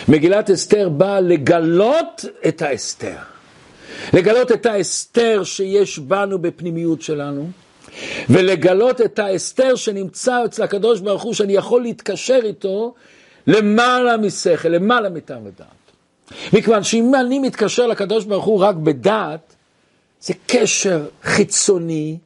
מגילת 0.07 0.49
אסתר 0.49 0.89
באה 0.89 1.19
לגלות 1.19 2.25
את 2.47 2.61
האסתר. 2.61 3.17
לגלות 4.13 4.51
את 4.51 4.65
האסתר 4.65 5.43
שיש 5.43 5.99
בנו 5.99 6.39
בפנימיות 6.39 7.01
שלנו, 7.01 7.49
ולגלות 8.29 9.01
את 9.01 9.19
האסתר 9.19 9.75
שנמצא 9.75 10.45
אצל 10.45 10.63
הקדוש 10.63 10.99
ברוך 10.99 11.23
הוא, 11.23 11.33
שאני 11.33 11.53
יכול 11.53 11.81
להתקשר 11.81 12.39
איתו 12.43 12.93
למעלה 13.47 14.17
משכל, 14.17 14.69
למעלה 14.69 15.09
מטעם 15.09 15.45
ודעת. 15.45 15.67
מכיוון 16.53 16.83
שאם 16.83 17.15
אני 17.15 17.39
מתקשר 17.39 17.87
לקדוש 17.87 18.25
ברוך 18.25 18.45
הוא 18.45 18.59
רק 18.59 18.75
בדעת, 18.75 19.55
זה 20.21 20.33
קשר 20.47 21.05
חיצוני, 21.23 22.17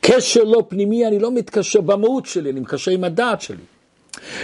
קשר 0.00 0.44
לא 0.44 0.64
פנימי, 0.68 1.06
אני 1.06 1.18
לא 1.18 1.32
מתקשר 1.32 1.80
במהות 1.80 2.26
שלי, 2.26 2.50
אני 2.50 2.60
מתקשר 2.60 2.90
עם 2.90 3.04
הדעת 3.04 3.40
שלי. 3.40 3.64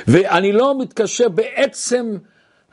ואני 0.06 0.52
לא 0.52 0.78
מתקשר 0.78 1.28
בעצם 1.28 2.16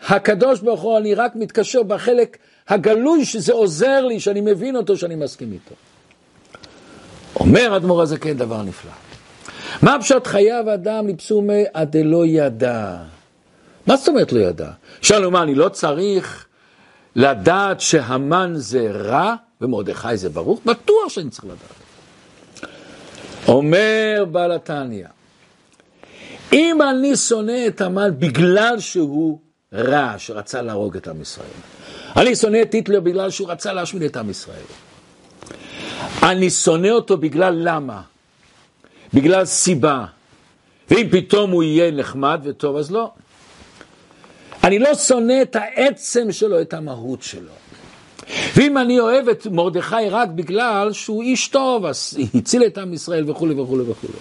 הקדוש 0.08 0.60
ברוך 0.60 0.82
הוא, 0.82 0.98
אני 0.98 1.14
רק 1.14 1.36
מתקשר 1.36 1.84
בחלק 1.84 2.38
הגלוי 2.68 3.26
שזה 3.26 3.54
עוזר 3.54 4.06
לי, 4.06 4.20
שאני 4.20 4.42
מבין 4.42 4.76
אותו, 4.76 4.98
שאני 4.98 5.16
מסכים 5.16 5.52
איתו. 5.52 5.76
אומר 7.40 7.78
אדמו"ר 7.78 8.02
הזקן 8.02 8.38
דבר 8.38 8.64
נפלא. 8.64 8.92
מה 9.82 9.98
פשוט 10.02 10.28
חייב 10.28 10.68
אדם 10.68 11.08
לפסומי 11.08 11.64
עד 11.74 11.98
דלא 11.98 12.26
ידע? 12.26 12.98
מה 13.88 13.96
זאת 13.98 14.08
אומרת 14.08 14.32
לא 14.32 14.40
ידע? 14.40 14.70
שאלנו 15.02 15.32
מה, 15.32 15.44
אני 15.44 15.56
לא 15.56 15.70
צריך 15.70 16.46
לדעת 17.16 17.82
שהמן 17.82 18.54
זה 18.56 18.92
רע 18.92 19.36
ומרדכי 19.62 20.18
זה 20.18 20.30
ברוך? 20.30 20.60
בטוח 20.66 21.10
שאני 21.10 21.30
צריך 21.30 21.46
לדעת. 21.46 21.86
אומר 23.48 24.26
בעל 24.32 24.52
התניא, 24.52 25.08
אם 26.54 26.82
אני 26.82 27.16
שונא 27.16 27.68
את 27.68 27.82
המן 27.82 28.10
בגלל 28.20 28.80
שהוא 28.80 29.40
רע, 29.74 30.14
שרצה 30.18 30.62
להרוג 30.62 30.98
את 30.98 31.08
עם 31.08 31.22
ישראל, 31.22 31.48
אני 32.18 32.36
שונא 32.36 32.62
את 32.62 32.74
היטלר 32.74 33.00
בגלל 33.00 33.30
שהוא 33.30 33.52
רצה 33.52 33.74
להשמיד 33.74 34.04
את 34.04 34.18
עם 34.18 34.30
ישראל, 34.30 34.66
אני 36.24 36.50
שונא 36.50 36.88
אותו 36.88 37.18
בגלל 37.18 37.56
למה? 37.58 38.02
בגלל 39.14 39.46
סיבה. 39.46 40.06
ואם 40.92 41.08
פתאום 41.12 41.52
הוא 41.52 41.64
יהיה 41.64 41.92
נחמד 41.92 42.42
וטוב, 42.44 42.78
אז 42.78 42.92
לא. 42.92 43.12
אני 44.64 44.80
לא 44.80 44.96
שונא 44.96 45.42
את 45.42 45.56
העצם 45.56 46.32
שלו, 46.32 46.62
את 46.62 46.74
המהות 46.74 47.24
שלו. 47.24 47.52
ואם 48.56 48.78
אני 48.78 49.00
אוהב 49.00 49.30
את 49.30 49.48
מרדכי 49.48 50.10
רק 50.12 50.30
בגלל 50.30 50.94
שהוא 50.94 51.24
איש 51.24 51.48
טוב, 51.48 51.86
אז 51.86 52.18
הציל 52.36 52.64
את 52.66 52.78
עם 52.78 52.94
ישראל 52.94 53.30
וכולי 53.30 53.62
וכולי 53.62 53.84
וכולי. 53.84 54.14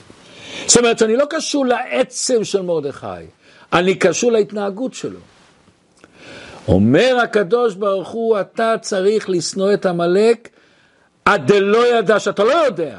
זאת 0.66 0.78
אומרת 0.78 0.99
שאני 0.99 1.16
לא 1.16 1.24
קשור 1.30 1.66
לעצם 1.66 2.45
של 2.45 2.62
מרדכי, 2.62 3.07
אני 3.72 3.95
קשור 3.95 4.32
להתנהגות 4.32 4.95
שלו. 4.95 5.18
אומר 6.68 7.18
הקדוש 7.22 7.74
ברוך 7.74 8.08
הוא, 8.08 8.40
אתה 8.40 8.74
צריך 8.80 9.30
לשנוא 9.30 9.74
את 9.74 9.86
עמלק 9.86 10.48
עד 11.24 11.52
דלא 11.52 11.86
ידע, 11.86 12.20
שאתה 12.20 12.44
לא 12.44 12.52
יודע. 12.52 12.98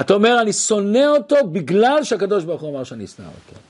אתה 0.00 0.14
אומר, 0.14 0.40
אני 0.40 0.52
שונא 0.52 1.06
אותו 1.06 1.36
בגלל 1.52 2.02
שהקדוש 2.02 2.44
ברוך 2.44 2.62
הוא 2.62 2.70
אמר 2.70 2.84
שאני 2.84 3.04
אשנא 3.04 3.24
אותו. 3.24 3.60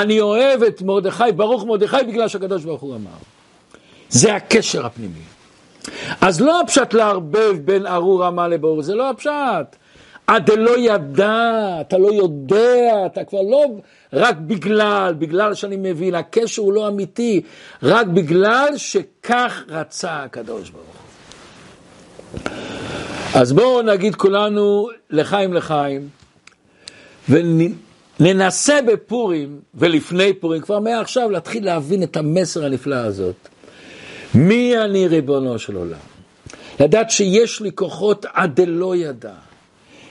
אני 0.00 0.20
אוהב 0.20 0.62
את 0.62 0.82
מרדכי, 0.82 1.32
ברוך 1.36 1.64
מרדכי, 1.64 1.96
בגלל 2.08 2.28
שהקדוש 2.28 2.64
ברוך 2.64 2.80
הוא 2.80 2.94
אמר. 2.94 3.10
זה 4.08 4.34
הקשר 4.34 4.86
הפנימי. 4.86 5.20
אז 6.20 6.40
לא 6.40 6.60
הפשט 6.60 6.94
לערבב 6.94 7.56
בין 7.64 7.86
ארור 7.86 8.24
רמה 8.24 8.48
לברור, 8.48 8.82
זה 8.82 8.94
לא 8.94 9.10
הפשט. 9.10 9.76
עד 10.28 10.50
דלא 10.50 10.78
ידע, 10.78 11.76
אתה 11.80 11.98
לא 11.98 12.12
יודע, 12.12 13.06
אתה 13.06 13.24
כבר 13.24 13.42
לא 13.42 13.66
רק 14.12 14.36
בגלל, 14.36 15.14
בגלל 15.18 15.54
שאני 15.54 15.76
מבין, 15.76 16.14
הקשר 16.14 16.62
הוא 16.62 16.72
לא 16.72 16.88
אמיתי, 16.88 17.40
רק 17.82 18.06
בגלל 18.06 18.68
שכך 18.76 19.62
רצה 19.68 20.22
הקדוש 20.22 20.70
ברוך 20.70 20.84
הוא. 20.84 22.50
אז 23.34 23.52
בואו 23.52 23.82
נגיד 23.82 24.14
כולנו 24.14 24.88
לחיים 25.10 25.54
לחיים, 25.54 26.08
וננסה 27.28 28.82
בפורים 28.86 29.60
ולפני 29.74 30.32
פורים, 30.32 30.62
כבר 30.62 30.78
מעכשיו 30.78 31.30
להתחיל 31.30 31.64
להבין 31.64 32.02
את 32.02 32.16
המסר 32.16 32.64
הנפלא 32.64 32.96
הזאת. 32.96 33.48
מי 34.34 34.78
אני 34.78 35.08
ריבונו 35.08 35.58
של 35.58 35.76
עולם? 35.76 35.98
לדעת 36.80 37.10
שיש 37.10 37.60
לי 37.60 37.70
כוחות 37.74 38.26
עד 38.32 38.60
דלא 38.60 38.96
ידע. 38.96 39.47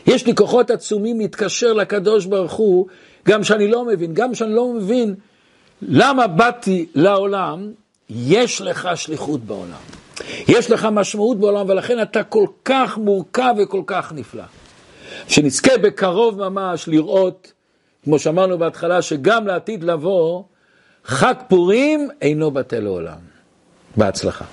יש 0.08 0.26
לי 0.26 0.36
כוחות 0.36 0.72
עצומים 0.72 1.20
להתקשר 1.20 1.74
לקדוש 1.74 2.26
ברוך 2.26 2.54
הוא, 2.54 2.88
גם 3.28 3.44
שאני 3.44 3.68
לא 3.68 3.86
מבין, 3.86 4.14
גם 4.14 4.36
שאני 4.36 4.54
לא 4.54 4.74
מבין 4.74 5.16
למה 5.82 6.28
באתי 6.28 6.86
לעולם, 6.96 7.72
יש 8.10 8.62
לך 8.62 8.90
שליחות 8.96 9.42
בעולם. 9.44 9.82
יש 10.48 10.72
לך 10.72 10.88
משמעות 10.92 11.40
בעולם, 11.40 11.70
ולכן 11.70 12.02
אתה 12.02 12.24
כל 12.24 12.46
כך 12.66 12.98
מורכב 12.98 13.54
וכל 13.58 13.82
כך 13.88 14.14
נפלא. 14.16 14.44
שנזכה 15.28 15.78
בקרוב 15.78 16.50
ממש 16.50 16.88
לראות, 16.88 17.54
כמו 18.04 18.20
שאמרנו 18.20 18.58
בהתחלה, 18.58 19.02
שגם 19.02 19.48
לעתיד 19.48 19.84
לבוא, 19.84 20.44
חג 21.06 21.34
פורים 21.48 22.10
אינו 22.22 22.52
בטל 22.52 22.80
לעולם. 22.80 23.18
בהצלחה. 23.98 24.46